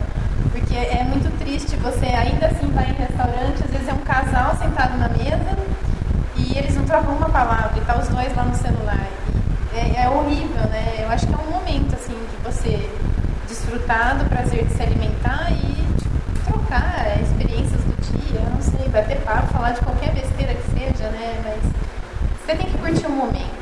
Porque 0.52 0.76
é 0.76 1.02
muito 1.04 1.34
triste 1.38 1.74
você 1.76 2.04
ainda 2.04 2.48
assim 2.48 2.70
vai 2.70 2.84
em 2.90 2.92
restaurante, 2.92 3.64
às 3.64 3.70
vezes 3.70 3.88
é 3.88 3.94
um 3.94 4.04
casal 4.04 4.54
sentado 4.56 4.98
na 4.98 5.08
mesa 5.08 5.56
e 6.36 6.58
eles 6.58 6.76
não 6.76 6.84
trocam 6.84 7.16
uma 7.16 7.30
palavra, 7.30 7.78
e 7.78 7.80
tá 7.80 7.98
os 7.98 8.08
dois 8.08 8.36
lá 8.36 8.44
no 8.44 8.54
celular. 8.54 9.06
É, 9.74 10.02
é 10.02 10.08
horrível, 10.10 10.68
né? 10.68 10.98
Eu 11.00 11.08
acho 11.10 11.26
que 11.26 11.32
é 11.32 11.38
um 11.38 11.50
momento 11.50 11.94
assim 11.94 12.12
de 12.12 12.36
você 12.44 12.90
desfrutar 13.48 14.18
do 14.18 14.28
prazer 14.28 14.66
de 14.66 14.74
se 14.74 14.82
alimentar 14.82 15.50
e 15.50 15.82
trocar 16.44 17.06
é, 17.06 17.22
experiências 17.22 17.80
do 17.80 17.96
dia, 18.02 18.40
eu 18.40 18.50
não 18.50 18.60
sei, 18.60 18.86
bater 18.90 19.18
papo, 19.22 19.46
falar 19.46 19.70
de 19.70 19.80
qualquer 19.80 20.12
besteira 20.12 20.54
que 20.54 20.78
seja, 20.78 21.08
né? 21.08 21.40
Mas 21.42 21.72
você 22.44 22.54
tem 22.54 22.66
que 22.66 22.76
curtir 22.76 23.06
o 23.06 23.10
momento. 23.10 23.55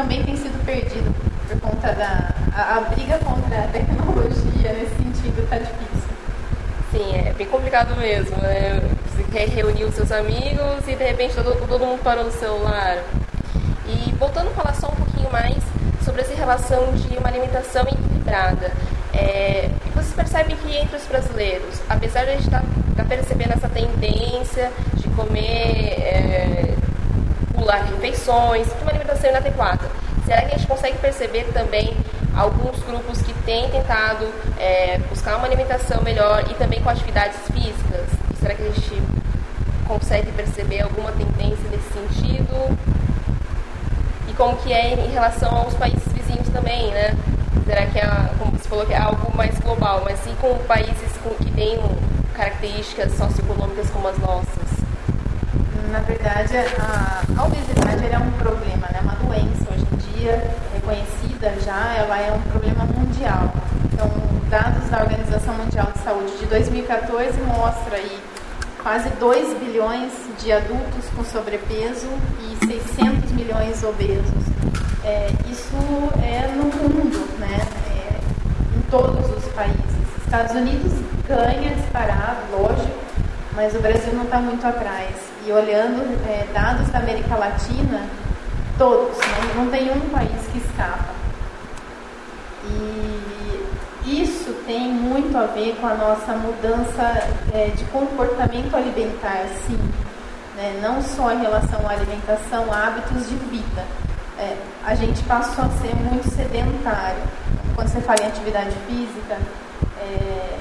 Também 0.00 0.22
tem 0.22 0.34
sido 0.34 0.64
perdido 0.64 1.14
por 1.46 1.60
conta 1.60 1.92
da 1.92 2.32
a, 2.56 2.78
a 2.78 2.80
briga 2.88 3.18
contra 3.18 3.64
a 3.64 3.68
tecnologia 3.68 4.72
nesse 4.72 4.96
sentido 4.96 5.46
tá 5.46 5.58
difícil. 5.58 6.08
Sim, 6.90 7.16
é 7.16 7.34
bem 7.34 7.46
complicado 7.46 7.94
mesmo, 7.96 8.34
né? 8.38 8.80
Você 9.10 9.22
quer 9.24 9.46
reunir 9.50 9.84
os 9.84 9.94
seus 9.94 10.10
amigos 10.10 10.88
e 10.88 10.94
de 10.94 11.04
repente 11.04 11.34
todo, 11.34 11.54
todo 11.68 11.84
mundo 11.84 12.02
parou 12.02 12.24
no 12.24 12.32
celular. 12.32 13.04
E 13.86 14.10
voltando 14.12 14.48
a 14.48 14.52
falar 14.52 14.74
só 14.74 14.88
um 14.88 14.96
pouquinho 14.96 15.30
mais 15.30 15.58
sobre 16.02 16.22
essa 16.22 16.34
relação 16.34 16.94
de 16.94 17.18
uma 17.18 17.28
alimentação 17.28 17.82
equilibrada. 17.82 18.72
É, 19.12 19.68
vocês 19.94 20.14
percebem 20.14 20.56
que 20.56 20.78
entre 20.78 20.96
os 20.96 21.04
brasileiros, 21.04 21.78
apesar 21.90 22.24
de 22.24 22.30
a 22.30 22.32
gente 22.36 22.46
estar 22.46 22.64
tá, 22.96 23.04
percebendo 23.04 23.52
essa 23.52 23.68
tendência 23.68 24.72
de 24.94 25.08
comer, 25.08 26.00
é, 26.00 26.74
pular 27.60 27.84
refeições, 27.84 28.66
uma 28.80 28.90
alimentação 28.90 29.28
inadequada, 29.28 29.79
será 30.30 30.42
que 30.42 30.54
a 30.54 30.58
gente 30.58 30.68
consegue 30.68 30.98
perceber 30.98 31.42
também 31.52 31.92
alguns 32.36 32.80
grupos 32.84 33.20
que 33.20 33.34
têm 33.42 33.68
tentado 33.68 34.32
é, 34.60 34.96
buscar 35.08 35.36
uma 35.36 35.46
alimentação 35.46 36.00
melhor 36.02 36.48
e 36.48 36.54
também 36.54 36.80
com 36.80 36.88
atividades 36.88 37.36
físicas? 37.52 38.06
Será 38.38 38.54
que 38.54 38.62
a 38.62 38.66
gente 38.66 39.02
consegue 39.88 40.30
perceber 40.30 40.82
alguma 40.82 41.10
tendência 41.10 41.68
nesse 41.68 41.92
sentido? 41.92 42.78
E 44.28 44.32
como 44.34 44.56
que 44.58 44.72
é 44.72 44.94
em 44.94 45.10
relação 45.10 45.52
aos 45.52 45.74
países 45.74 46.06
vizinhos 46.12 46.48
também, 46.50 46.92
né? 46.92 47.12
Será 47.66 47.86
que 47.86 47.98
é, 47.98 48.06
como 48.38 48.52
você 48.52 48.68
falou, 48.68 48.86
que 48.86 48.94
é 48.94 48.98
algo 48.98 49.36
mais 49.36 49.58
global, 49.58 50.02
mas 50.04 50.20
sim 50.20 50.32
com 50.40 50.56
países 50.58 51.10
com, 51.24 51.30
que 51.42 51.50
têm 51.50 51.76
características 52.36 53.14
socioeconômicas 53.14 53.90
como 53.90 54.06
as 54.06 54.18
nossas? 54.18 54.70
Na 55.90 55.98
verdade, 55.98 56.56
a, 56.78 57.20
a 57.36 57.44
obesidade 57.46 58.06
é 58.06 58.18
um 58.18 58.30
problema, 58.38 58.79
dia 60.20 60.38
reconhecida 60.74 61.54
já, 61.64 61.94
ela 61.94 62.18
é 62.18 62.30
um 62.32 62.40
problema 62.50 62.84
mundial. 62.84 63.52
Então, 63.92 64.08
dados 64.50 64.88
da 64.90 65.00
Organização 65.00 65.54
Mundial 65.54 65.88
de 65.92 65.98
Saúde 66.00 66.36
de 66.38 66.46
2014 66.46 67.40
mostra 67.40 67.96
aí 67.96 68.18
quase 68.82 69.08
2 69.18 69.58
bilhões 69.58 70.12
de 70.38 70.52
adultos 70.52 71.06
com 71.16 71.24
sobrepeso 71.24 72.08
e 72.40 72.66
600 72.66 73.32
milhões 73.32 73.82
obesos. 73.82 74.44
É, 75.04 75.28
isso 75.50 75.76
é 76.22 76.48
no 76.54 76.64
mundo, 76.64 77.38
né? 77.38 77.58
É, 77.90 78.76
em 78.76 78.82
todos 78.90 79.24
os 79.36 79.52
países. 79.52 79.80
Estados 80.24 80.54
Unidos 80.54 80.92
ganha 81.26 81.74
disparado, 81.74 82.40
lógico, 82.52 83.00
mas 83.54 83.74
o 83.74 83.80
Brasil 83.80 84.12
não 84.12 84.24
está 84.24 84.38
muito 84.38 84.66
atrás. 84.66 85.14
E 85.46 85.52
olhando 85.52 86.02
é, 86.28 86.46
dados 86.52 86.88
da 86.90 86.98
América 86.98 87.34
Latina, 87.36 88.06
todos, 88.80 89.14
né? 89.18 89.52
não 89.56 89.66
tem 89.66 89.92
um 89.92 90.00
país 90.08 90.46
que 90.50 90.56
escapa. 90.56 91.10
E 92.64 94.22
isso 94.22 94.54
tem 94.66 94.88
muito 94.90 95.36
a 95.36 95.44
ver 95.44 95.76
com 95.78 95.86
a 95.86 95.94
nossa 95.94 96.32
mudança 96.32 97.28
é, 97.52 97.66
de 97.76 97.84
comportamento 97.84 98.74
alimentar, 98.74 99.46
sim. 99.66 99.78
Né? 100.56 100.80
Não 100.82 101.02
só 101.02 101.30
em 101.30 101.42
relação 101.42 101.86
à 101.86 101.90
alimentação, 101.90 102.72
hábitos 102.72 103.28
de 103.28 103.34
vida. 103.34 103.84
É, 104.38 104.56
a 104.82 104.94
gente 104.94 105.22
passou 105.24 105.66
a 105.66 105.68
ser 105.68 105.94
muito 105.96 106.30
sedentário. 106.34 107.22
Quando 107.74 107.88
você 107.88 108.00
fala 108.00 108.22
em 108.22 108.28
atividade 108.28 108.74
física, 108.88 109.36
é, 110.00 110.58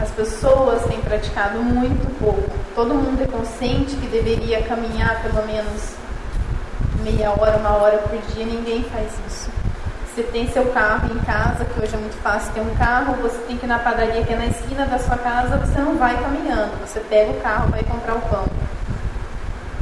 as 0.00 0.10
pessoas 0.10 0.84
têm 0.86 1.00
praticado 1.00 1.60
muito 1.60 2.18
pouco. 2.18 2.50
Todo 2.74 2.92
mundo 2.92 3.22
é 3.22 3.26
consciente 3.28 3.94
que 3.94 4.08
deveria 4.08 4.62
caminhar 4.64 5.22
pelo 5.22 5.46
menos 5.46 5.97
meia 7.12 7.30
hora, 7.30 7.56
uma 7.56 7.76
hora 7.76 7.98
por 7.98 8.18
dia, 8.32 8.44
ninguém 8.44 8.82
faz 8.84 9.12
isso. 9.26 9.50
Você 10.14 10.22
tem 10.24 10.48
seu 10.48 10.66
carro 10.66 11.08
em 11.14 11.18
casa, 11.20 11.64
que 11.64 11.80
hoje 11.80 11.94
é 11.94 11.98
muito 11.98 12.20
fácil 12.22 12.52
ter 12.52 12.60
um 12.60 12.74
carro, 12.74 13.14
você 13.22 13.38
tem 13.46 13.56
que 13.56 13.64
ir 13.64 13.68
na 13.68 13.78
padaria 13.78 14.22
que 14.24 14.32
é 14.32 14.36
na 14.36 14.46
esquina 14.46 14.84
da 14.84 14.98
sua 14.98 15.16
casa, 15.16 15.56
você 15.58 15.78
não 15.78 15.96
vai 15.96 16.16
caminhando, 16.20 16.72
você 16.84 17.00
pega 17.00 17.30
o 17.30 17.40
carro, 17.40 17.70
vai 17.70 17.82
comprar 17.84 18.14
o 18.14 18.20
pão. 18.22 18.44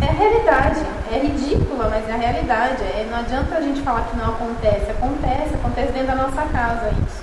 É 0.01 0.13
realidade. 0.13 0.85
É 1.11 1.19
ridícula, 1.19 1.89
mas 1.89 2.07
é 2.09 2.13
a 2.13 2.17
realidade. 2.17 2.83
É, 2.83 3.07
não 3.11 3.19
adianta 3.19 3.57
a 3.57 3.61
gente 3.63 3.81
falar 3.81 4.03
que 4.03 4.17
não 4.17 4.27
acontece. 4.27 4.91
Acontece, 4.91 5.55
acontece 5.55 5.93
dentro 5.93 6.09
da 6.09 6.15
nossa 6.17 6.43
casa 6.53 6.91
isso. 6.91 7.16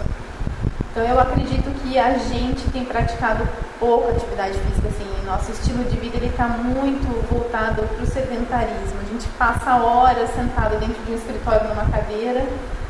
Então 0.93 1.03
eu 1.03 1.19
acredito 1.19 1.73
que 1.81 1.97
a 1.97 2.19
gente 2.19 2.69
tem 2.71 2.85
praticado 2.85 3.49
pouca 3.79 4.11
atividade 4.11 4.53
física, 4.53 4.89
assim, 4.89 5.25
nosso 5.25 5.51
estilo 5.51 5.83
de 5.85 5.97
vida 5.97 6.17
ele 6.17 6.27
está 6.27 6.47
muito 6.47 7.07
voltado 7.31 7.81
para 7.81 8.03
o 8.03 8.05
sedentarismo. 8.05 8.99
A 9.01 9.11
gente 9.11 9.27
passa 9.29 9.75
horas 9.77 10.29
sentado 10.35 10.79
dentro 10.79 11.03
de 11.03 11.13
um 11.13 11.15
escritório 11.15 11.67
numa 11.67 11.85
cadeira, 11.85 12.45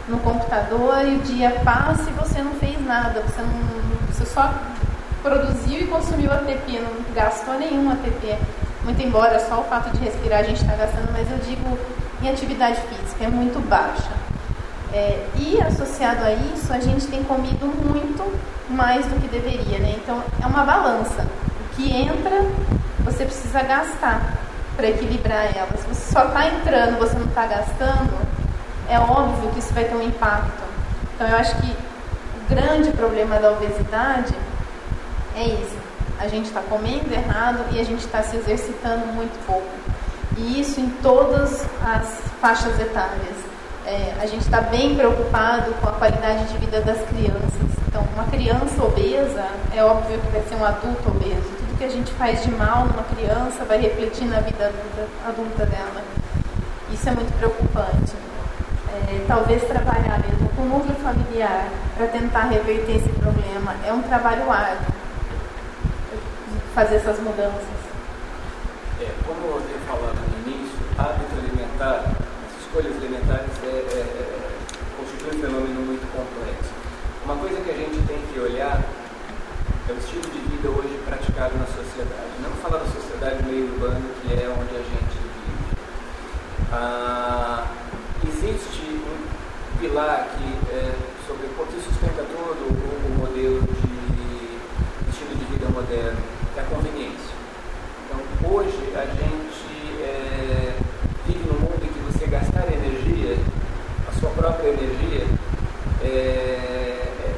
no 0.09 0.19
computador 0.19 1.07
e 1.07 1.15
o 1.15 1.19
dia 1.19 1.51
passa 1.63 2.09
e 2.09 2.13
você 2.13 2.41
não 2.41 2.51
fez 2.55 2.85
nada, 2.85 3.21
você 3.21 3.41
não, 3.41 4.11
você 4.11 4.25
só 4.25 4.53
produziu 5.21 5.79
e 5.79 5.87
consumiu 5.87 6.29
ATP, 6.33 6.79
não 6.79 7.15
gastou 7.15 7.53
nenhum 7.53 7.89
ATP. 7.89 8.37
Muito 8.83 9.01
embora 9.01 9.39
só 9.39 9.61
o 9.61 9.63
fato 9.63 9.89
de 9.91 10.03
respirar 10.03 10.41
a 10.41 10.43
gente 10.43 10.61
está 10.61 10.75
gastando, 10.75 11.09
mas 11.13 11.31
eu 11.31 11.37
digo 11.37 11.79
em 12.21 12.29
atividade 12.29 12.81
física, 12.81 13.23
é 13.23 13.27
muito 13.29 13.65
baixa. 13.69 14.11
É, 14.93 15.25
e 15.35 15.59
associado 15.59 16.23
a 16.23 16.31
isso, 16.31 16.71
a 16.71 16.79
gente 16.79 17.07
tem 17.07 17.23
comido 17.23 17.65
muito 17.65 18.39
mais 18.69 19.03
do 19.07 19.19
que 19.19 19.27
deveria, 19.27 19.79
né? 19.79 19.95
Então 19.97 20.23
é 20.39 20.45
uma 20.45 20.63
balança. 20.63 21.23
O 21.23 21.75
que 21.75 21.91
entra, 21.91 22.45
você 22.99 23.25
precisa 23.25 23.63
gastar 23.63 24.37
para 24.75 24.89
equilibrar 24.89 25.45
ela. 25.55 25.75
Se 25.77 25.87
você 25.87 26.13
só 26.13 26.27
está 26.27 26.47
entrando, 26.47 26.99
você 26.99 27.17
não 27.17 27.25
está 27.25 27.47
gastando, 27.47 28.13
é 28.87 28.99
óbvio 28.99 29.49
que 29.51 29.59
isso 29.59 29.73
vai 29.73 29.85
ter 29.85 29.95
um 29.95 30.03
impacto. 30.03 30.63
Então 31.15 31.27
eu 31.27 31.37
acho 31.37 31.55
que 31.57 31.71
o 31.71 32.49
grande 32.55 32.91
problema 32.91 33.39
da 33.39 33.51
obesidade 33.51 34.35
é 35.35 35.45
isso. 35.45 35.77
A 36.19 36.27
gente 36.27 36.45
está 36.45 36.61
comendo 36.61 37.11
errado 37.11 37.65
e 37.71 37.79
a 37.79 37.83
gente 37.83 38.05
está 38.05 38.21
se 38.21 38.37
exercitando 38.37 39.07
muito 39.07 39.43
pouco. 39.47 39.67
E 40.37 40.61
isso 40.61 40.79
em 40.79 40.89
todas 41.01 41.65
as 41.83 42.21
faixas 42.39 42.79
etárias. 42.79 43.42
É, 43.85 44.13
a 44.21 44.25
gente 44.25 44.41
está 44.41 44.61
bem 44.61 44.95
preocupado 44.95 45.73
com 45.73 45.89
a 45.89 45.93
qualidade 45.93 46.45
de 46.45 46.57
vida 46.57 46.81
das 46.81 47.01
crianças. 47.07 47.69
Então, 47.87 48.03
uma 48.13 48.25
criança 48.25 48.83
obesa, 48.83 49.45
é 49.75 49.83
óbvio 49.83 50.19
que 50.19 50.31
vai 50.31 50.41
ser 50.43 50.55
um 50.55 50.65
adulto 50.65 51.09
obeso. 51.09 51.49
Tudo 51.57 51.77
que 51.77 51.83
a 51.83 51.89
gente 51.89 52.11
faz 52.13 52.43
de 52.43 52.51
mal 52.51 52.85
numa 52.85 53.03
criança 53.03 53.65
vai 53.65 53.77
refletir 53.77 54.25
na 54.25 54.39
vida 54.39 54.65
adulta, 54.67 55.07
adulta 55.27 55.65
dela. 55.65 56.01
Isso 56.91 57.09
é 57.09 57.11
muito 57.11 57.37
preocupante. 57.37 58.13
É, 58.93 59.25
talvez 59.27 59.63
trabalhar 59.63 60.19
mesmo 60.19 60.49
com 60.55 60.61
o 60.61 60.65
núcleo 60.65 60.95
familiar 60.95 61.67
para 61.97 62.07
tentar 62.07 62.43
reverter 62.45 62.97
esse 62.97 63.09
problema 63.09 63.75
é 63.85 63.91
um 63.91 64.01
trabalho 64.03 64.49
árduo 64.51 64.93
fazer 66.73 66.95
essas 66.95 67.19
mudanças? 67.19 67.77
É, 68.99 69.09
como 69.25 69.45
eu 69.45 69.61
tenho 69.61 69.79
falado 69.87 70.17
no 70.17 70.49
início, 70.49 70.79
hábito 70.97 71.33
alimentar, 71.37 72.05
as 72.09 72.65
escolhas 72.65 72.95
alimentares 72.97 73.51
é, 73.63 73.67
é, 73.67 73.99
é, 73.99 74.59
constitui 74.97 75.37
um 75.37 75.41
fenômeno 75.41 75.81
muito 75.81 76.05
complexo. 76.11 76.73
Uma 77.25 77.35
coisa 77.37 77.61
que 77.61 77.69
a 77.69 77.73
gente 77.73 78.07
tem 78.07 78.19
que 78.33 78.39
olhar 78.39 78.81
é 79.87 79.91
o 79.91 79.97
estilo 79.97 80.23
de 80.23 80.39
vida 80.49 80.69
hoje 80.69 80.93
praticado 81.93 82.09
na 82.09 82.17
sociedade. 82.23 82.29
Não 82.41 82.49
falar 82.61 82.79
da 82.79 82.85
sociedade 82.85 83.43
meio 83.43 83.65
urbana, 83.73 84.01
que 84.21 84.33
é 84.33 84.49
onde 84.49 84.75
a 84.75 84.79
gente 84.79 85.17
vive. 85.21 85.77
Ah, 86.71 87.67
existe 88.27 88.81
um 88.81 89.79
pilar 89.79 90.27
que, 90.35 90.73
é, 90.73 90.93
sobre 91.27 91.45
o 91.45 91.65
que 91.67 91.81
sustenta 91.83 92.23
todo 92.23 92.61
o, 92.65 93.13
o 93.13 93.19
modelo 93.19 93.61
de 93.61 95.09
estilo 95.09 95.35
de 95.35 95.45
vida 95.45 95.69
moderno 95.69 96.19
é 96.57 96.59
a 96.59 96.63
conveniência. 96.63 97.33
Então, 98.05 98.51
hoje 98.51 98.93
a 98.95 99.05
gente 99.05 100.01
é, 100.01 100.73
vive 101.27 101.45
num 101.47 101.59
mundo 101.59 101.83
em 101.83 101.87
que 101.87 101.99
você 102.11 102.25
gastar 102.27 102.65
energia, 102.71 103.37
a 104.07 104.19
sua 104.19 104.29
própria 104.31 104.69
energia, 104.69 105.27
é, 106.03 106.07
é, 106.07 107.35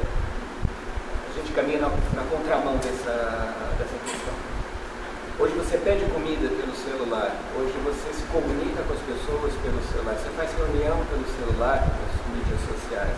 a 1.29 1.39
gente 1.39 1.51
caminha 1.53 1.79
na, 1.79 1.89
na 1.89 2.23
contramão 2.29 2.77
dessa, 2.77 3.53
dessa 3.77 3.97
questão. 4.03 4.33
Hoje 5.37 5.53
você 5.55 5.77
pede 5.77 6.05
comida 6.11 6.47
pelo 6.47 6.73
celular, 6.75 7.35
hoje 7.59 7.73
você 7.83 8.13
se 8.13 8.23
comunica 8.31 8.81
com 8.83 8.93
as 8.93 8.99
pessoas 9.01 9.53
pelo 9.61 9.83
celular, 9.91 10.15
você 10.15 10.29
faz 10.31 10.49
reunião 10.55 10.97
pelo 11.11 11.25
celular, 11.35 11.83
pelas 11.83 12.15
mídias 12.31 12.61
sociais. 12.71 13.17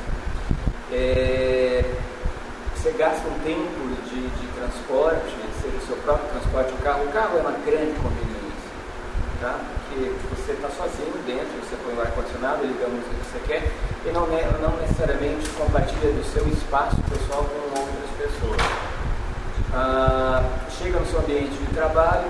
É, 0.92 1.86
você 2.76 2.92
gasta 2.98 3.28
um 3.28 3.40
tempo 3.46 3.82
de, 4.10 4.28
de 4.28 4.48
transporte, 4.56 5.36
seja 5.62 5.78
o 5.78 5.86
seu 5.86 5.98
próprio 5.98 6.28
transporte, 6.30 6.74
o 6.74 6.78
carro. 6.78 7.04
O 7.06 7.12
carro 7.12 7.38
é 7.38 7.42
uma 7.42 7.58
grande 7.64 7.94
conveniência, 8.02 8.70
tá? 9.40 9.60
porque 9.98 10.12
você 10.36 10.52
está 10.54 10.70
sozinho 10.70 11.14
dentro, 11.26 11.54
você 11.62 11.76
põe 11.86 11.94
o 11.96 12.02
ar-condicionado, 12.02 12.66
liga 12.66 12.86
a 12.86 12.90
música 12.90 13.14
que 13.14 13.26
você 13.30 13.40
quer, 13.48 13.72
e 14.06 14.12
não, 14.12 14.26
é, 14.34 14.42
não 14.62 14.76
necessariamente 14.78 15.50
compartilha 15.52 16.12
do 16.14 16.24
seu 16.34 16.48
espaço 16.48 16.98
pessoal 17.10 17.46
com 17.46 17.80
outras 17.80 18.10
pessoas. 18.18 18.62
Ah, 19.74 20.44
chega 20.70 21.00
no 21.00 21.06
seu 21.06 21.20
ambiente 21.20 21.52
de 21.52 21.74
trabalho, 21.74 22.28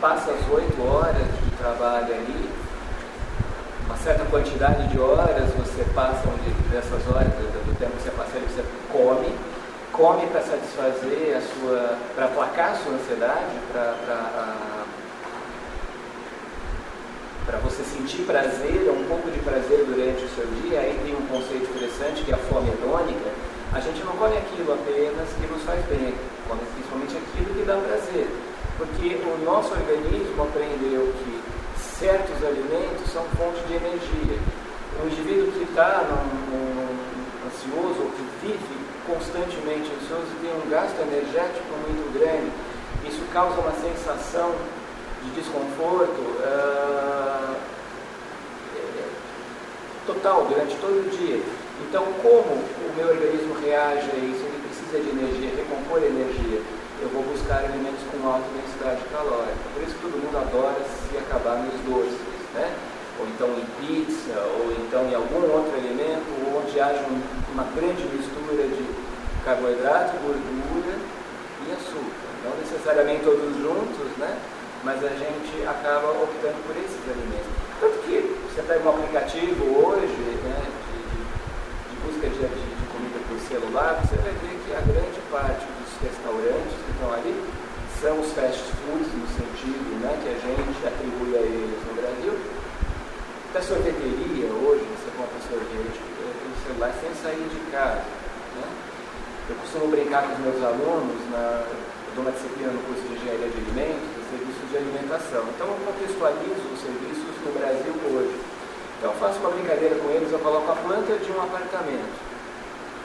passa 0.00 0.30
as 0.30 0.48
oito 0.52 0.82
horas 0.82 1.26
de 1.44 1.50
trabalho 1.56 2.14
ali, 2.14 2.50
uma 3.86 3.96
certa 3.96 4.24
quantidade 4.24 4.88
de 4.88 4.98
horas 4.98 5.50
você 5.54 5.84
passa 5.94 6.28
dessas 6.70 7.06
horas, 7.14 7.28
do 7.28 7.78
tempo 7.78 7.96
que 7.96 8.02
você 8.02 8.10
passa 8.10 8.36
ali, 8.36 8.46
você 8.46 8.64
come, 8.90 9.34
come 9.92 10.26
para 10.28 10.40
satisfazer 10.40 11.36
a 11.36 11.40
sua, 11.40 11.98
para 12.14 12.24
aplacar 12.26 12.72
a 12.72 12.74
sua 12.76 12.94
ansiedade, 12.94 13.56
para 17.46 17.58
você 17.58 17.82
sentir 17.82 18.22
prazer, 18.22 18.90
um 18.90 19.04
pouco 19.08 19.30
de 19.30 19.38
prazer 19.40 19.84
durante 19.84 20.24
o 20.24 20.28
seu 20.30 20.46
dia, 20.62 20.80
aí 20.80 20.98
tem 21.04 21.14
um 21.14 21.26
conceito 21.26 21.70
interessante 21.70 22.22
que 22.22 22.32
é 22.32 22.34
a 22.34 22.38
fome 22.38 22.70
hedônica. 22.70 23.30
A 23.72 23.78
gente 23.78 24.02
não 24.02 24.12
come 24.16 24.36
aquilo 24.36 24.72
apenas 24.72 25.28
que 25.38 25.46
nos 25.46 25.62
faz 25.62 25.84
bem, 25.86 26.14
come 26.48 26.60
principalmente 26.74 27.16
aquilo 27.16 27.54
que 27.54 27.64
dá 27.64 27.76
prazer. 27.76 28.26
Porque 28.76 29.20
o 29.22 29.44
nosso 29.44 29.72
organismo 29.72 30.42
aprendeu 30.42 31.12
que 31.22 31.40
certos 31.78 32.44
alimentos 32.44 33.12
são 33.12 33.22
fonte 33.36 33.60
de 33.68 33.74
energia. 33.74 34.38
O 35.02 35.06
indivíduo 35.06 35.52
que 35.52 35.62
está 35.62 36.02
ansioso 37.46 38.00
ou 38.02 38.10
que 38.10 38.46
vive 38.46 38.76
constantemente 39.20 39.92
ansioso 40.00 40.32
tem 40.40 40.50
um 40.50 40.70
gasto 40.70 40.98
energético 41.02 41.68
muito 41.84 42.08
grande. 42.16 42.50
Isso 43.04 43.20
causa 43.32 43.60
uma 43.60 43.72
sensação 43.72 44.54
de 45.22 45.30
desconforto 45.32 46.20
uh, 46.40 47.54
total 50.06 50.46
durante 50.46 50.74
todo 50.76 51.04
o 51.04 51.10
dia. 51.10 51.42
Então, 51.86 52.04
como 52.22 52.64
o 52.64 52.92
meu 52.96 53.08
organismo 53.08 53.54
reage 53.60 54.08
a 54.10 54.16
isso? 54.16 54.40
Ele 54.40 54.60
precisa 54.64 55.00
de 55.00 55.10
energia, 55.10 55.50
recompor 55.56 56.02
energia. 56.02 56.60
Eu 57.02 57.08
vou 57.08 57.22
buscar 57.22 57.64
alimentos 57.64 58.00
com 58.10 58.26
alta 58.26 58.46
densidade 58.56 59.00
calórica. 59.12 59.56
Por 59.74 59.82
isso 59.82 59.94
que 59.96 60.02
todo 60.02 60.16
mundo 60.16 60.36
adora 60.36 60.80
se 60.80 61.16
acabar 61.18 61.56
nos 61.56 61.76
doces, 61.84 62.20
né? 62.54 62.72
ou 63.20 63.26
então 63.28 63.48
em 63.52 63.66
pizza, 63.84 64.32
ou 64.56 64.72
então 64.72 65.04
em 65.04 65.14
algum 65.14 65.44
outro 65.52 65.76
alimento, 65.76 66.24
onde 66.56 66.80
haja 66.80 67.04
uma 67.52 67.64
grande 67.76 68.02
mistura 68.16 68.64
de 68.64 69.09
carboidrato, 69.44 70.16
gordura 70.22 70.96
e 71.66 71.72
açúcar. 71.72 72.30
Não 72.44 72.56
necessariamente 72.56 73.24
todos 73.24 73.56
juntos, 73.56 74.16
né? 74.18 74.38
mas 74.82 74.96
a 75.04 75.12
gente 75.12 75.60
acaba 75.68 76.08
optando 76.08 76.56
por 76.64 76.76
esses 76.76 77.04
alimentos. 77.04 77.52
Tanto 77.80 77.98
que 78.04 78.16
você 78.48 78.62
pega 78.62 78.80
um 78.88 78.90
aplicativo 78.96 79.64
hoje 79.76 80.16
né, 80.44 80.56
de, 80.88 80.98
de, 81.12 81.96
busca 82.04 82.28
de, 82.28 82.40
de, 82.40 82.84
comida 82.88 83.20
por 83.28 83.38
celular, 83.44 84.00
você 84.00 84.16
vai 84.16 84.32
ver 84.40 84.56
que 84.64 84.72
a 84.72 84.80
grande 84.80 85.20
parte 85.30 85.64
dos 85.64 85.90
restaurantes 86.00 86.76
que 86.80 86.90
estão 86.96 87.12
ali 87.12 87.36
são 88.00 88.20
os 88.20 88.32
fast 88.32 88.64
foods, 88.80 89.12
no 89.12 89.28
sentido 89.36 90.00
né, 90.00 90.16
que 90.24 90.28
a 90.32 90.38
gente 90.40 90.80
atribui 90.86 91.36
a 91.36 91.40
eles 91.44 91.80
no 91.84 91.94
Brasil. 92.00 92.32
Da 93.52 93.60
sorveteria, 93.60 94.46
hoje, 94.46 94.86
você 94.96 95.10
compra 95.18 95.36
sorvete 95.44 96.00
pelo 96.16 96.56
celular 96.64 96.94
sem 97.00 97.12
sair 97.20 97.48
de 97.50 97.60
casa. 97.70 98.19
Eu 99.50 99.56
costumo 99.66 99.90
brincar 99.90 100.22
com 100.22 100.38
os 100.38 100.38
meus 100.46 100.62
alunos, 100.62 101.18
na, 101.34 101.66
eu 101.66 102.14
dou 102.14 102.22
uma 102.22 102.30
disciplina 102.30 102.70
no 102.70 102.78
curso 102.86 103.02
de 103.02 103.18
engenharia 103.18 103.50
de 103.50 103.58
alimentos, 103.58 104.06
de 104.14 104.22
serviços 104.30 104.66
de 104.70 104.76
alimentação. 104.78 105.42
Então 105.50 105.66
eu 105.66 105.78
contextualizo 105.90 106.62
os 106.70 106.78
serviços 106.78 107.34
no 107.42 107.50
Brasil 107.58 107.90
hoje. 108.14 108.38
Então 108.94 109.10
eu 109.10 109.18
faço 109.18 109.42
uma 109.42 109.50
brincadeira 109.50 109.98
com 109.98 110.06
eles, 110.14 110.30
eu 110.30 110.38
coloco 110.38 110.70
a 110.70 110.76
planta 110.86 111.18
de 111.18 111.32
um 111.34 111.42
apartamento. 111.42 112.14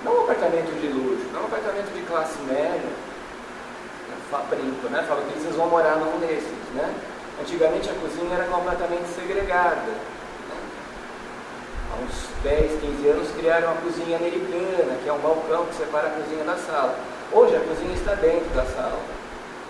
Não 0.05 0.13
um 0.13 0.21
apartamento 0.21 0.69
de 0.77 0.87
luxo, 0.93 1.25
não 1.33 1.41
um 1.41 1.45
apartamento 1.49 1.89
de 1.89 2.01
classe 2.05 2.37
média. 2.45 2.93
Brinco, 4.49 4.89
né? 4.89 5.01
Falo 5.07 5.21
que 5.21 5.39
eles 5.39 5.55
vão 5.55 5.69
morar 5.69 5.95
num 5.95 6.19
desses, 6.19 6.51
né? 6.75 6.93
Antigamente 7.41 7.89
a 7.89 7.93
cozinha 7.93 8.35
era 8.35 8.43
completamente 8.45 9.07
segregada 9.15 9.95
há 11.95 12.03
uns 12.03 12.43
10, 12.43 12.81
15 12.81 13.07
anos, 13.07 13.31
criaram 13.31 13.71
a 13.71 13.75
cozinha 13.75 14.17
americana, 14.17 14.97
que 15.01 15.09
é 15.09 15.13
um 15.13 15.19
balcão 15.19 15.65
que 15.65 15.75
separa 15.75 16.07
a 16.07 16.11
cozinha 16.11 16.43
da 16.43 16.57
sala. 16.57 16.95
Hoje 17.31 17.55
a 17.55 17.59
cozinha 17.61 17.93
está 17.93 18.15
dentro 18.15 18.49
da 18.53 18.65
sala. 18.65 18.99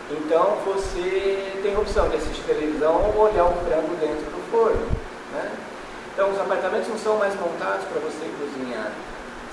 Então 0.09 0.57
você 0.65 1.59
tem 1.61 1.75
a 1.75 1.79
opção 1.79 2.09
de 2.09 2.17
assistir 2.17 2.43
televisão 2.43 3.13
ou 3.15 3.23
olhar 3.23 3.45
um 3.45 3.57
frango 3.65 3.95
dentro 3.99 4.25
do 4.29 4.51
forno. 4.51 4.87
Né? 5.33 5.51
Então 6.13 6.31
os 6.31 6.39
apartamentos 6.39 6.87
não 6.89 6.97
são 6.97 7.17
mais 7.17 7.33
montados 7.35 7.85
para 7.85 7.99
você 7.99 8.29
cozinhar, 8.39 8.91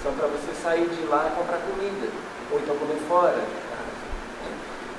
são 0.03 0.13
para 0.13 0.29
você 0.29 0.53
sair 0.63 0.89
de 0.89 1.05
lá 1.07 1.31
e 1.33 1.37
comprar 1.37 1.59
comida, 1.59 2.09
ou 2.51 2.59
então 2.59 2.77
comer 2.77 2.99
fora 3.09 3.33
de 3.33 3.57
casa. 3.71 3.93
Né? 4.45 4.53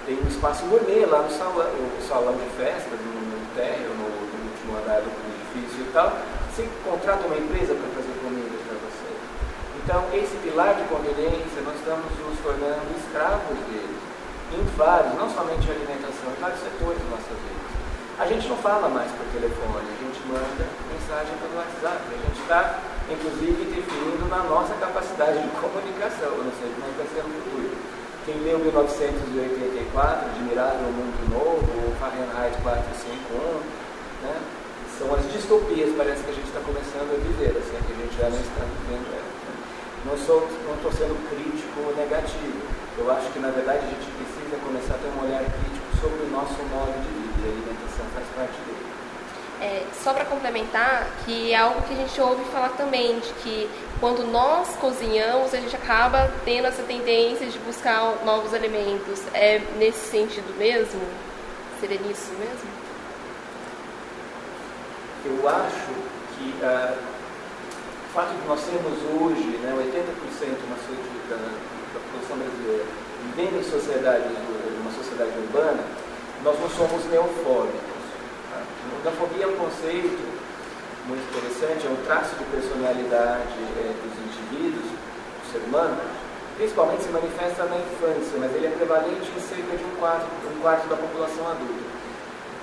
Tem 0.06 0.18
um 0.18 0.28
espaço 0.28 0.66
gourmet 0.66 1.06
lá 1.06 1.22
no 1.22 1.32
salão, 1.32 1.70
salão 2.08 2.34
de 2.34 2.50
festas, 2.58 3.00
no, 3.00 3.14
no 3.14 3.56
térreo, 3.56 3.90
no, 3.90 4.10
no 4.10 4.50
último 4.50 4.78
andar 4.78 5.02
do 5.02 5.12
edifício 5.54 5.86
e 5.86 5.92
tal. 5.94 6.12
Você 6.54 6.70
contrata 6.86 7.26
uma 7.26 7.34
empresa 7.34 7.74
para 7.74 7.90
fazer 7.98 8.14
comida 8.22 8.54
para 8.70 8.78
você. 8.86 9.10
Então, 9.82 10.06
esse 10.14 10.38
pilar 10.46 10.78
de 10.78 10.86
conveniência, 10.86 11.66
nós 11.66 11.74
estamos 11.82 12.14
nos 12.14 12.38
tornando 12.46 12.94
escravos 12.94 13.58
dele, 13.74 13.98
em 14.54 14.62
vários, 14.78 15.18
não 15.18 15.34
somente 15.34 15.66
em 15.66 15.74
alimentação, 15.74 16.30
em 16.30 16.38
vários 16.38 16.62
setores 16.62 17.02
da 17.02 17.10
nossa 17.10 17.34
vida. 17.42 17.66
A 18.22 18.30
gente 18.30 18.46
não 18.46 18.58
fala 18.62 18.86
mais 18.86 19.10
por 19.18 19.26
telefone, 19.34 19.82
a 19.82 19.98
gente 19.98 20.22
manda 20.30 20.66
mensagem 20.94 21.34
pelo 21.42 21.58
WhatsApp, 21.58 22.06
a 22.06 22.22
gente 22.22 22.40
está, 22.46 22.62
inclusive, 23.10 23.58
interferindo 23.58 24.30
na 24.30 24.46
nossa 24.46 24.78
capacidade 24.78 25.42
de 25.42 25.50
comunicação. 25.58 26.38
Eu 26.38 26.46
não 26.46 26.54
sei 26.62 26.70
como 26.70 26.86
é 26.86 26.90
que 26.94 27.02
vai 27.02 27.10
ser 27.18 27.26
no 27.26 27.34
futuro. 27.34 27.74
Quem 28.30 28.38
leu 28.46 28.62
1984, 28.62 30.30
Admirável 30.30 30.86
Mundo 30.94 31.18
Novo, 31.34 31.66
ou 31.82 31.98
Fahrenheit 31.98 32.54
451, 32.62 33.42
né? 34.22 34.38
São 34.98 35.14
as 35.14 35.26
distopias, 35.32 35.90
parece 35.98 36.24
que 36.24 36.32
a 36.32 36.34
gente 36.34 36.48
está 36.48 36.60
começando 36.62 37.10
a 37.10 37.18
viver, 37.18 37.58
assim, 37.58 37.78
que 37.86 37.94
a 37.94 38.00
gente 38.04 38.16
já 38.18 38.30
não 38.30 38.40
está 38.40 38.62
vivendo. 38.62 39.10
Né? 39.10 39.22
Não 40.06 40.16
estou 40.16 40.92
sendo 40.92 41.16
crítico 41.30 41.80
ou 41.88 41.96
negativo. 41.96 42.62
Eu 42.98 43.10
acho 43.10 43.32
que, 43.32 43.40
na 43.40 43.50
verdade, 43.50 43.80
a 43.80 43.90
gente 43.90 44.06
precisa 44.12 44.58
começar 44.64 44.96
a 44.96 44.98
ter 44.98 45.10
um 45.10 45.26
olhar 45.26 45.42
crítico 45.42 45.88
sobre 46.00 46.22
o 46.24 46.30
nosso 46.30 46.62
modo 46.70 46.94
de 47.02 47.10
vida 47.10 47.42
e 47.42 47.46
a 47.46 47.52
alimentação 47.52 48.06
faz 48.14 48.26
parte 48.36 48.60
dele. 48.68 48.84
É, 49.62 49.86
só 50.04 50.14
para 50.14 50.26
complementar, 50.26 51.08
que 51.26 51.54
é 51.54 51.56
algo 51.56 51.82
que 51.84 51.94
a 51.94 51.98
gente 51.98 52.20
ouve 52.20 52.44
falar 52.52 52.70
também, 52.70 53.20
de 53.20 53.34
que 53.42 53.70
quando 54.00 54.28
nós 54.28 54.76
cozinhamos, 54.76 55.54
a 55.54 55.58
gente 55.58 55.76
acaba 55.76 56.30
tendo 56.44 56.68
essa 56.68 56.84
tendência 56.84 57.48
de 57.48 57.58
buscar 57.60 58.24
novos 58.26 58.54
alimentos. 58.54 59.22
É 59.34 59.60
nesse 59.80 60.12
sentido 60.12 60.54
mesmo? 60.58 61.02
Seria 61.80 62.00
nisso 62.02 62.32
mesmo? 62.38 62.83
Eu 65.26 65.48
acho 65.48 65.88
que 66.36 66.52
uh, 66.60 66.98
o 67.00 68.14
fato 68.14 68.36
de 68.36 68.48
nós 68.48 68.60
termos 68.64 69.00
hoje 69.16 69.58
né, 69.64 69.72
80% 69.72 70.60
da, 71.30 71.36
da 71.36 72.00
população 72.00 72.38
brasileira 72.38 72.86
vivendo 73.24 73.60
em 73.60 73.64
sociedade, 73.64 74.28
uma 74.82 74.92
sociedade 74.92 75.32
urbana, 75.40 75.80
nós 76.44 76.60
não 76.60 76.70
somos 76.70 77.06
neofóbicos. 77.08 78.04
Tá? 78.52 78.60
Neofobia 79.04 79.46
é 79.46 79.48
um 79.48 79.56
conceito 79.56 80.20
muito 81.08 81.24
interessante, 81.32 81.88
é 81.88 81.90
um 81.90 82.04
traço 82.04 82.36
de 82.36 82.44
personalidade 82.46 83.56
é, 83.80 83.96
dos 83.96 84.14
indivíduos, 84.28 84.92
do 84.92 85.52
ser 85.52 85.64
humano, 85.68 85.98
principalmente 86.58 87.04
se 87.04 87.10
manifesta 87.10 87.64
na 87.66 87.78
infância, 87.78 88.36
mas 88.40 88.54
ele 88.56 88.68
é 88.68 88.72
prevalente 88.72 89.32
em 89.32 89.40
cerca 89.40 89.76
de 89.76 89.84
um 89.84 89.96
quarto, 90.00 90.28
um 90.52 90.62
quarto 90.62 90.88
da 90.88 90.96
população 90.96 91.48
adulta. 91.48 91.93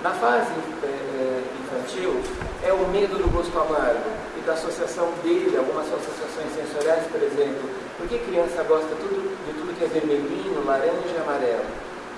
Na 0.01 0.09
fase 0.09 0.49
é, 0.81 1.43
infantil, 1.61 2.19
é 2.65 2.73
o 2.73 2.87
medo 2.87 3.21
do 3.21 3.29
gosto 3.29 3.53
amargo 3.53 4.09
e 4.35 4.41
da 4.41 4.53
associação 4.53 5.13
dele, 5.21 5.55
algumas 5.55 5.85
associações 5.85 6.49
sensoriais, 6.57 7.05
por 7.05 7.21
exemplo. 7.21 7.69
Por 7.97 8.07
que 8.07 8.17
criança 8.17 8.63
gosta 8.63 8.89
tudo, 8.97 9.21
de 9.45 9.53
tudo 9.53 9.77
que 9.77 9.85
é 9.85 9.87
vermelhinho, 9.87 10.65
laranja 10.65 11.05
e 11.05 11.21
amarelo? 11.21 11.69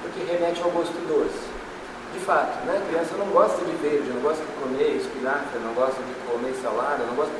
Porque 0.01 0.23
remete 0.31 0.63
ao 0.63 0.71
gosto 0.71 0.95
doce 1.11 1.43
de 2.13 2.19
fato, 2.19 2.63
né? 2.65 2.79
A 2.79 2.87
criança 2.87 3.17
não 3.17 3.27
gosta 3.27 3.57
de 3.65 3.75
verde, 3.83 4.07
não 4.15 4.21
gosta 4.21 4.39
de 4.45 4.51
comer 4.63 4.95
espinafre, 4.95 5.59
não 5.59 5.73
gosta 5.73 5.99
de 5.99 6.13
comer 6.23 6.55
salada, 6.61 7.03
não 7.03 7.15
gosta. 7.15 7.33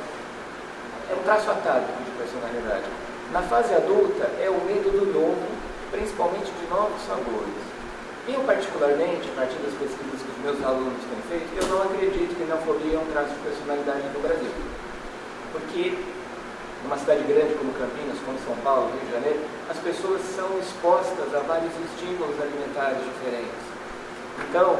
É 1.08 1.14
um 1.14 1.22
traço 1.24 1.50
atávico 1.50 2.04
de 2.04 2.10
personalidade. 2.20 2.84
Na 3.32 3.40
fase 3.42 3.72
adulta 3.72 4.28
é 4.42 4.50
o 4.50 4.60
medo 4.66 4.92
do 4.92 5.08
novo, 5.08 5.40
principalmente 5.90 6.52
de 6.52 6.66
novos 6.68 7.00
sabores. 7.06 7.73
Eu, 8.26 8.40
particularmente, 8.44 9.28
a 9.28 9.34
partir 9.36 9.58
das 9.60 9.74
pesquisas 9.74 10.20
que 10.22 10.30
os 10.32 10.40
meus 10.40 10.58
alunos 10.64 11.00
têm 11.04 11.20
feito, 11.28 11.48
eu 11.60 11.66
não 11.68 11.82
acredito 11.82 12.34
que 12.34 12.44
neofobia 12.44 12.96
é 12.96 12.98
um 12.98 13.10
traço 13.12 13.34
de 13.34 13.40
personalidade 13.40 14.08
no 14.14 14.20
Brasil. 14.20 14.52
Porque 15.52 15.92
numa 16.82 16.96
cidade 16.98 17.24
grande 17.24 17.54
como 17.54 17.72
Campinas, 17.72 18.18
como 18.24 18.38
São 18.44 18.56
Paulo, 18.64 18.92
Rio 18.92 19.04
de 19.06 19.12
Janeiro, 19.12 19.40
as 19.68 19.78
pessoas 19.78 20.20
são 20.36 20.48
expostas 20.58 21.34
a 21.34 21.40
vários 21.40 21.72
estímulos 21.92 22.36
alimentares 22.40 22.98
diferentes 23.04 23.74
então, 24.38 24.76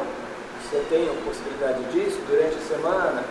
se 0.69 0.77
eu 0.77 0.85
tenho 0.89 1.15
possibilidade 1.25 1.83
disso, 1.93 2.19
durante 2.29 2.57
a 2.57 2.77
semana, 2.77 3.25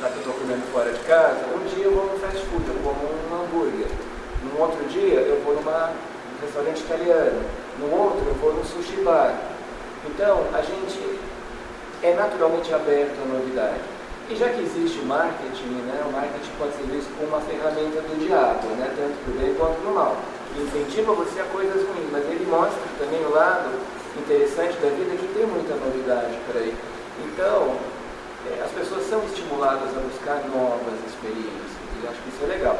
já 0.00 0.08
que 0.08 0.14
eu 0.14 0.20
estou 0.20 0.34
comendo 0.34 0.62
fora 0.72 0.92
de 0.92 0.98
casa, 1.00 1.40
um 1.54 1.64
dia 1.74 1.84
eu 1.84 1.92
vou 1.92 2.06
no 2.12 2.18
fast 2.18 2.38
food, 2.46 2.64
eu 2.68 2.74
como 2.82 3.00
um 3.00 3.42
hambúrguer. 3.42 3.88
No 4.44 4.60
outro 4.60 4.84
dia 4.88 5.20
eu 5.20 5.40
vou 5.42 5.54
numa, 5.54 5.88
num 5.88 6.46
restaurante 6.46 6.80
italiano. 6.80 7.42
No 7.78 7.90
outro 7.96 8.24
eu 8.26 8.34
vou 8.34 8.54
no 8.54 8.64
sushi 8.64 8.96
bar. 9.02 9.34
Então, 10.06 10.46
a 10.54 10.62
gente 10.62 11.18
é 12.02 12.14
naturalmente 12.14 12.72
aberto 12.72 13.16
à 13.22 13.26
novidade. 13.26 13.80
E 14.28 14.34
já 14.34 14.48
que 14.48 14.62
existe 14.62 14.98
marketing, 15.06 15.86
né, 15.86 16.02
o 16.06 16.12
marketing 16.12 16.50
pode 16.58 16.74
ser 16.74 16.82
visto 16.90 17.10
como 17.16 17.28
uma 17.28 17.40
ferramenta 17.40 18.02
do 18.02 18.18
diabo, 18.18 18.66
né, 18.74 18.90
tanto 18.94 19.14
para 19.22 19.32
o 19.32 19.38
bem 19.38 19.54
quanto 19.54 19.80
para 19.82 19.90
o 19.90 19.94
mal. 19.94 20.16
Ele 20.54 20.66
incentiva 20.66 21.12
você 21.12 21.40
a 21.40 21.44
coisas 21.44 21.82
ruins, 21.86 22.10
mas 22.10 22.24
ele 22.26 22.46
mostra 22.50 22.82
também 22.98 23.22
o 23.24 23.30
lado 23.30 23.70
interessante 24.18 24.74
da 24.78 24.88
vida 24.90 25.14
que 25.14 25.30
tem 25.34 25.46
muita 25.46 25.74
novidade 25.74 26.34
por 26.46 26.56
aí. 26.56 26.74
Então, 27.22 27.76
é, 28.50 28.62
as 28.62 28.70
pessoas 28.72 29.06
são 29.06 29.22
estimuladas 29.26 29.90
a 29.94 30.00
buscar 30.00 30.42
novas 30.50 30.98
experiências, 31.06 31.70
e 32.02 32.06
acho 32.06 32.18
que 32.22 32.28
isso 32.30 32.44
é 32.44 32.46
legal. 32.46 32.78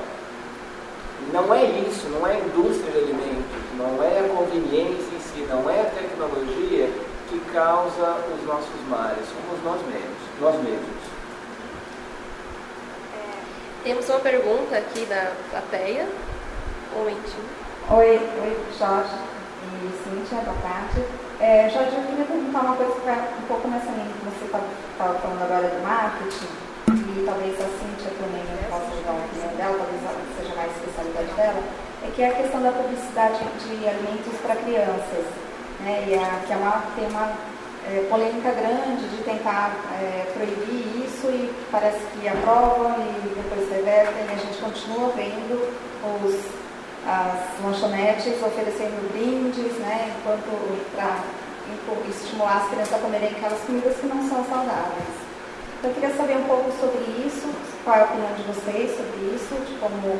Não 1.32 1.52
é 1.54 1.64
isso, 1.64 2.08
não 2.10 2.26
é 2.26 2.34
a 2.34 2.38
indústria 2.38 2.90
de 2.90 2.98
alimentos, 2.98 3.58
não 3.78 4.02
é 4.02 4.18
a 4.18 4.28
conveniência 4.34 5.14
em 5.14 5.20
si, 5.20 5.46
não 5.48 5.68
é 5.70 5.80
a 5.80 5.90
tecnologia 5.90 6.90
que 7.28 7.40
causa 7.52 8.16
os 8.34 8.46
nossos 8.46 8.80
males, 8.88 9.26
somos 9.28 9.64
nós 9.64 9.80
mesmos. 9.86 10.16
Nós 10.40 10.54
mesmos. 10.62 11.02
É, 13.14 13.84
temos 13.84 14.08
uma 14.08 14.20
pergunta 14.20 14.76
aqui 14.76 15.04
da 15.06 15.32
plateia. 15.50 16.06
Um 16.94 16.98
momentinho. 16.98 17.44
Oi, 17.90 18.16
oi 18.16 18.56
Jorge 18.78 19.16
e 19.64 19.90
Cíntia, 20.02 20.38
boa 20.42 20.56
tarde. 20.62 21.04
É, 21.40 21.68
Jorge, 21.68 21.96
eu 21.96 22.02
queria 22.02 22.24
perguntar 22.24 22.60
uma 22.60 22.76
coisa 22.76 22.92
que 22.92 23.06
vai 23.06 23.18
um 23.18 23.46
pouco 23.46 23.68
nessa 23.68 23.90
linha 23.90 24.06
que 24.06 24.24
você 24.24 24.44
estava 24.46 24.64
tá, 24.96 25.20
falando 25.20 25.42
agora 25.42 25.68
do 25.68 25.82
marketing, 25.82 26.48
e 26.88 27.24
talvez 27.26 27.54
a 27.60 27.68
Cíntia 27.76 28.10
também 28.16 28.42
possa 28.70 28.90
dar 29.04 29.12
uma 29.12 29.24
opinião 29.26 29.52
dela, 29.56 29.76
talvez 29.78 30.00
seja 30.38 30.54
mais 30.54 30.70
especialidade 30.72 31.32
dela, 31.34 31.62
é 32.02 32.10
que 32.14 32.22
é 32.22 32.28
a 32.30 32.34
questão 32.34 32.62
da 32.62 32.72
publicidade 32.72 33.44
de 33.44 33.88
alimentos 33.88 34.34
para 34.40 34.56
crianças, 34.56 35.26
né, 35.80 36.04
e 36.08 36.14
a, 36.14 36.40
que 36.46 36.52
é 36.52 36.56
uma, 36.56 36.82
tem 36.96 37.08
uma 37.08 37.32
é, 37.88 38.06
polêmica 38.08 38.50
grande 38.50 39.08
de 39.08 39.22
tentar 39.22 39.76
é, 40.00 40.30
proibir 40.34 41.04
isso 41.06 41.26
e 41.28 41.54
parece 41.70 42.00
que 42.14 42.28
aprovam 42.28 42.94
e 42.98 43.34
depois 43.34 43.70
revertem 43.70 44.26
e 44.28 44.32
a 44.32 44.36
gente 44.36 44.58
continua 44.58 45.12
vendo 45.14 45.72
os 46.22 46.66
as 47.06 47.64
lanchonetes 47.64 48.42
oferecendo 48.42 48.98
brindes, 49.12 49.78
né, 49.78 50.12
enquanto 50.18 50.50
para 50.92 51.22
estimular 52.10 52.62
as 52.62 52.68
crianças 52.68 52.94
a 52.94 52.98
comerem 52.98 53.30
aquelas 53.30 53.60
comidas 53.60 53.96
que 53.96 54.06
não 54.06 54.28
são 54.28 54.44
saudáveis. 54.44 55.14
Então, 55.78 55.90
eu 55.90 55.94
queria 55.94 56.16
saber 56.16 56.36
um 56.36 56.44
pouco 56.44 56.72
sobre 56.80 57.04
isso, 57.24 57.48
qual 57.84 57.96
é 57.96 58.00
a 58.00 58.04
opinião 58.04 58.32
de 58.34 58.42
vocês 58.42 58.96
sobre 58.96 59.36
isso, 59.36 59.54
de 59.66 59.78
como 59.78 60.18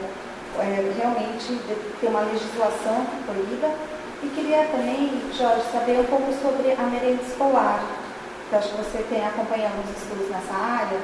é, 0.61 0.93
realmente 0.97 1.61
ter 2.01 2.07
uma 2.07 2.21
legislação 2.21 3.05
que 3.05 3.25
proíba. 3.25 3.75
E 4.23 4.29
queria 4.29 4.65
também, 4.67 5.21
Jorge, 5.37 5.63
saber 5.71 6.01
um 6.01 6.05
pouco 6.05 6.33
sobre 6.41 6.73
a 6.73 6.83
merenda 6.85 7.23
escolar, 7.23 7.85
que 8.49 8.57
acho 8.57 8.71
que 8.71 8.77
você 8.77 9.05
tem 9.11 9.25
acompanhado 9.25 9.75
os 9.85 10.03
estudos 10.03 10.31
nessa 10.31 10.55
área. 10.55 10.99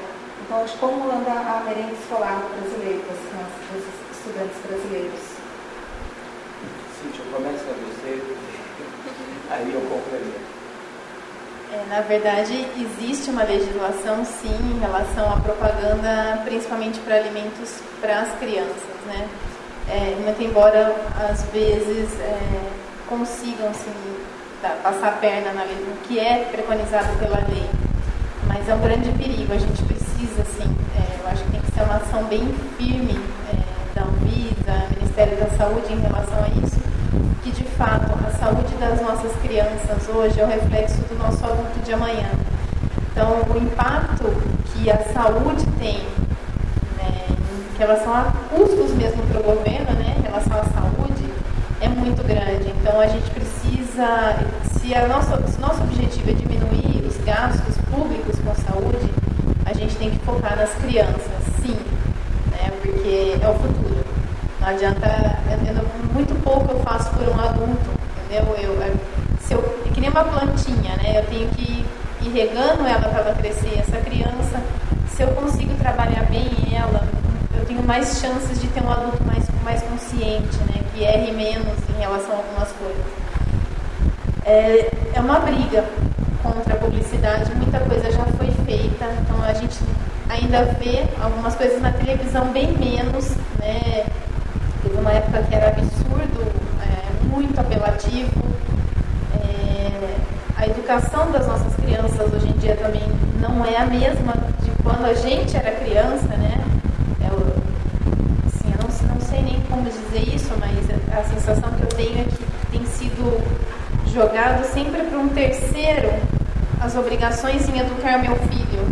Então, 0.45 0.65
de 0.65 0.73
como 0.79 1.11
anda 1.11 1.31
a 1.31 1.63
merenda 1.65 1.93
escolar 1.93 2.43
brasileira, 2.59 3.03
dos 3.03 4.17
estudantes 4.17 4.59
brasileiros. 4.67 5.21
Cíntia, 7.01 7.25
começa 7.33 7.65
você, 7.65 8.23
aí 9.51 9.73
eu 9.73 9.81
complemento. 9.83 10.53
É, 11.73 11.87
na 11.89 12.03
verdade, 12.03 12.67
existe 12.77 13.31
uma 13.31 13.45
legislação, 13.45 14.25
sim, 14.27 14.55
em 14.75 14.79
relação 14.79 15.33
à 15.33 15.41
propaganda, 15.41 16.43
principalmente 16.45 17.01
para 17.01 17.17
alimentos 17.17 17.81
para 17.99 18.21
as 18.21 18.39
crianças, 18.39 18.77
né? 19.07 19.27
É, 19.89 20.15
muito 20.23 20.43
embora, 20.43 20.95
às 21.31 21.43
vezes, 21.45 22.13
é, 22.21 22.37
consigam, 23.09 23.68
assim, 23.68 23.92
passar 24.82 25.09
a 25.09 25.12
perna 25.12 25.53
na 25.53 25.64
lei, 25.64 25.74
no 25.74 25.96
que 26.07 26.18
é 26.18 26.48
preconizado 26.50 27.18
pela 27.18 27.38
lei. 27.48 27.68
Mas 28.46 28.68
é 28.68 28.74
um 28.74 28.80
grande 28.80 29.11
perigo, 29.12 29.53
a 29.53 29.59
gente 29.59 29.82
precisa, 29.84 30.42
assim, 30.42 30.68
é, 30.96 31.20
eu 31.20 31.30
acho 31.30 31.42
que 31.44 31.53
tem 31.53 31.61
que 31.61 31.72
ser 31.72 31.82
uma 31.82 31.96
ação 31.96 32.24
bem 32.24 32.55
firme 32.78 33.18
é, 33.50 33.94
da 33.94 34.03
Anvisa, 34.03 34.88
Ministério 34.96 35.36
da 35.36 35.50
Saúde 35.57 35.92
em 35.92 36.00
relação 36.00 36.38
a 36.44 36.48
isso, 36.64 36.80
que 37.42 37.50
de 37.50 37.64
fato 37.64 38.12
a 38.26 38.30
saúde 38.30 38.74
das 38.76 39.00
nossas 39.00 39.32
crianças 39.42 40.09
hoje 40.09 40.40
é 40.40 40.44
o 40.44 40.46
reflexo 40.46 41.00
do 41.03 41.18
nosso 41.18 41.44
adulto 41.44 41.78
de 41.84 41.92
amanhã. 41.92 42.30
Então, 43.11 43.42
o 43.48 43.59
impacto 43.59 44.24
que 44.66 44.90
a 44.90 44.98
saúde 45.12 45.66
tem 45.78 45.98
né, 46.98 47.26
em 47.28 47.78
relação 47.78 48.14
a 48.14 48.32
custos 48.50 48.92
mesmo 48.92 49.22
para 49.24 49.40
o 49.40 49.42
governo, 49.42 49.92
né, 49.92 50.16
em 50.18 50.22
relação 50.22 50.59
é 50.59 50.72
muito 52.03 52.22
grande. 52.24 52.68
Então, 52.80 53.00
a 53.00 53.07
gente 53.07 53.30
precisa, 53.30 54.36
se, 54.72 54.94
a 54.94 55.05
o 55.05 55.09
nosso 55.09 55.82
objetivo 55.82 56.30
é 56.30 56.34
diminuir 56.34 57.07
os 57.07 57.16
gastos 57.24 57.76
públicos 57.90 58.38
com 58.40 58.55
saúde, 58.55 59.09
a 59.64 59.72
gente 59.72 59.96
tem 59.96 60.11
que 60.11 60.18
focar 60.24 60.57
nas 60.57 60.70
crianças, 60.74 61.30
sim, 61.62 61.76
né, 62.50 62.70
porque 62.82 63.38
é 63.40 63.48
o 63.48 63.55
futuro. 63.55 64.05
Não 64.61 64.68
adianta, 64.68 65.07
eu, 65.48 66.12
muito 66.12 66.34
pouco 66.42 66.72
eu 66.72 66.80
faço 66.80 67.11
por 67.11 67.28
um 67.28 67.40
adulto, 67.40 67.90
entendeu? 68.26 68.55
Eu, 68.61 68.82
eu, 68.82 68.96
se 69.40 69.55
eu, 69.55 69.82
é 69.86 69.88
que 69.90 70.00
nem 70.00 70.11
uma 70.11 70.24
plantinha, 70.24 70.96
né? 70.96 71.18
Eu 71.18 71.26
tenho 71.26 71.48
que 71.48 71.84
ir 72.22 72.28
regando 72.32 72.86
ela 72.86 73.09
para 73.09 73.20
ela 73.20 73.34
crescer. 73.34 73.78
Essa 73.78 73.98
criança, 73.98 74.61
se 75.09 75.22
eu 75.22 75.28
consigo 75.28 75.74
trabalhar 75.74 76.24
bem 76.30 76.50
ela, 76.76 77.09
eu 77.63 77.67
tenho 77.67 77.83
mais 77.85 78.21
chances 78.21 78.61
de 78.61 78.67
ter 78.69 78.83
um 78.83 78.91
adulto 78.91 79.23
mais, 79.25 79.45
mais 79.63 79.81
consciente, 79.83 80.59
né? 80.67 80.83
Que 80.93 81.05
erre 81.05 81.31
menos 81.31 81.79
em 81.89 82.01
relação 82.01 82.33
a 82.33 82.37
algumas 82.39 82.69
coisas. 82.73 83.05
É, 84.45 84.91
é 85.15 85.21
uma 85.21 85.39
briga 85.39 85.85
contra 86.43 86.75
a 86.75 86.77
publicidade, 86.77 87.55
muita 87.55 87.79
coisa 87.79 88.11
já 88.11 88.25
foi 88.37 88.51
feita, 88.67 89.07
então 89.21 89.41
a 89.45 89.53
gente 89.53 89.79
ainda 90.29 90.65
vê 90.81 91.07
algumas 91.23 91.55
coisas 91.55 91.81
na 91.81 91.93
televisão 91.93 92.47
bem 92.47 92.73
menos, 92.73 93.31
né? 93.61 94.07
Teve 94.83 94.97
uma 94.99 95.13
época 95.13 95.45
que 95.45 95.55
era 95.55 95.69
absurdo, 95.69 96.53
é, 96.83 97.27
muito 97.29 97.61
apelativo. 97.61 98.43
É, 99.37 100.17
a 100.57 100.67
educação 100.67 101.31
das 101.31 101.47
nossas 101.47 101.73
crianças 101.77 102.33
hoje 102.33 102.49
em 102.49 102.59
dia 102.59 102.75
também 102.75 103.05
não 103.41 103.65
é 103.65 103.77
a 103.77 103.87
mesma 103.87 104.35
de 104.61 104.71
quando 104.83 105.05
a 105.05 105.15
gente 105.15 105.57
era 105.57 105.71
criança, 105.71 106.27
né? 106.37 106.63
Eu, 107.21 107.39
assim, 108.47 108.73
eu 108.73 108.79
não, 108.83 109.15
não 109.15 109.21
sei 109.43 109.53
nem 109.53 109.61
como 109.62 109.84
dizer 109.84 110.34
isso, 110.34 110.53
mas 110.59 110.72
a 111.18 111.24
sensação 111.24 111.70
que 111.72 111.82
eu 111.82 111.88
tenho 111.88 112.20
é 112.20 112.24
que 112.24 112.70
tem 112.70 112.86
sido 112.86 113.43
jogado 114.12 114.64
sempre 114.64 115.03
para 115.03 115.18
um 115.18 115.28
terceiro 115.28 116.11
as 116.80 116.97
obrigações 116.97 117.68
em 117.68 117.78
educar 117.78 118.18
meu 118.18 118.36
filho. 118.36 118.82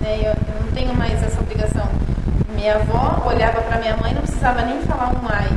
Né? 0.00 0.18
Eu, 0.20 0.32
eu 0.32 0.60
não 0.60 0.72
tenho 0.72 0.94
mais 0.94 1.22
essa 1.22 1.40
obrigação 1.40 1.86
minha 2.54 2.76
avó 2.76 3.28
olhava 3.28 3.60
para 3.60 3.78
minha 3.78 3.96
mãe 3.96 4.14
não 4.14 4.22
precisava 4.22 4.62
nem 4.62 4.80
falar 4.82 5.10
um 5.10 5.28
ai. 5.28 5.48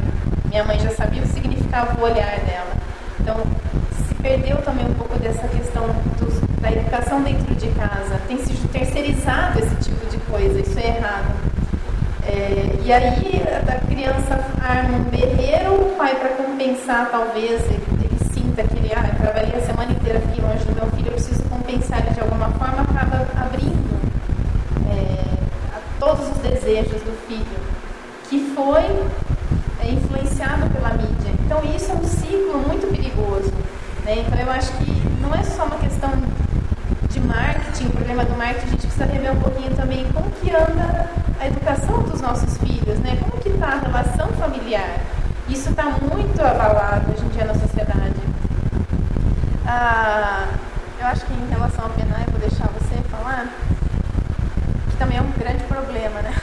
Minha 0.50 0.64
mãe 0.64 0.80
já 0.80 0.92
sabia 0.92 1.22
o 1.22 1.26
que 1.26 1.34
significava 1.34 2.00
o 2.00 2.04
olhar 2.04 2.40
dela. 2.42 2.74
Então, 3.20 3.38
se 4.08 4.16
perdeu 4.16 4.58
também 4.58 4.86
um 4.86 4.94
pouco 4.94 5.18
dessa 5.20 5.48
questão 5.48 5.88
da 6.60 6.72
educação 6.72 7.22
dentro 7.24 7.56
de 7.56 7.68
casa. 7.70 8.20
Tem 8.28 8.38
se 8.38 8.54
terceirizado 8.68 9.60
esse 9.60 9.76
tipo 9.76 10.06
de 10.10 10.18
coisa, 10.30 10.60
isso 10.60 10.78
é 10.78 10.98
errado. 10.98 11.49
É, 12.30 12.80
e 12.86 12.94
aí 12.94 13.44
a 13.68 13.80
criança 13.88 14.46
arma 14.62 14.98
um 14.98 15.04
berreiro, 15.04 15.74
o 15.74 15.96
pai 15.98 16.16
para 16.16 16.30
compensar 16.30 17.10
talvez, 17.10 17.64
ele, 17.66 17.84
ele, 18.04 18.20
sinta 18.34 18.64
que 18.64 18.78
ele, 18.78 18.94
ah, 18.96 19.10
eu 19.12 19.20
trabalhei 19.20 19.56
a 19.56 19.66
semana 19.66 19.92
inteira 19.92 20.20
aqui 20.20 20.40
longe 20.40 20.64
do 20.66 20.76
meu 20.76 20.86
filho, 20.92 21.08
eu 21.08 21.14
preciso 21.14 21.44
compensar 21.44 22.00
ele 22.00 22.12
de 22.12 22.20
alguma 22.22 22.50
forma, 22.52 22.84
acaba 22.84 23.28
abrindo 23.36 23.90
todos 26.00 26.30
os 26.30 26.38
desejos 26.38 27.02
do 27.02 27.12
filho, 27.28 27.60
que 28.30 28.40
foi 28.56 28.84
é, 29.84 29.92
influenciado 29.92 30.70
pela 30.70 30.94
mídia. 30.94 31.32
Então 31.46 31.62
isso 31.76 31.92
é 31.92 31.96
um 31.96 32.04
ciclo 32.04 32.60
muito 32.66 32.88
perigoso. 32.88 33.54
Né? 34.06 34.24
Então 34.26 34.40
eu 34.40 34.52
acho 34.52 34.72
que 34.78 34.92
não 35.22 35.34
é 35.36 35.44
só 35.44 35.66
uma 35.66 35.78
questão 35.78 36.10
de 37.10 37.20
marketing, 37.20 37.88
o 37.88 37.92
problema 37.92 38.24
do 38.24 38.36
marketing, 38.38 38.68
a 38.68 38.70
gente 38.72 38.88
precisa 38.88 39.06
rever 39.06 39.34
um 39.34 39.42
pouquinho 39.42 39.76
também 39.76 40.06
como 40.14 40.32
que 40.32 40.50
anda 40.52 41.09
a 41.40 41.48
educação 41.48 42.04
dos 42.04 42.22
nossos 42.22 42.58
filhos, 42.58 43.00
né? 43.00 43.18
como 43.22 43.42
que 43.42 43.50
está 43.50 43.68
a 43.68 43.80
relação 43.80 44.28
familiar. 44.34 45.00
Isso 45.48 45.70
está 45.70 45.86
muito 45.86 46.40
abalado 46.42 47.12
hoje 47.12 47.26
em 47.26 47.30
dia 47.30 47.46
na 47.46 47.54
sociedade. 47.54 48.20
Ah, 49.66 50.48
eu 51.00 51.08
acho 51.08 51.26
que 51.26 51.34
em 51.34 51.50
relação 51.50 51.86
ao 51.86 51.92
penal, 51.92 52.20
eu 52.26 52.32
vou 52.32 52.40
deixar 52.40 52.68
você 52.68 52.96
falar 53.10 53.48
também 55.00 55.18
é 55.18 55.22
um 55.22 55.32
grande 55.32 55.64
problema, 55.64 56.22
né? 56.22 56.36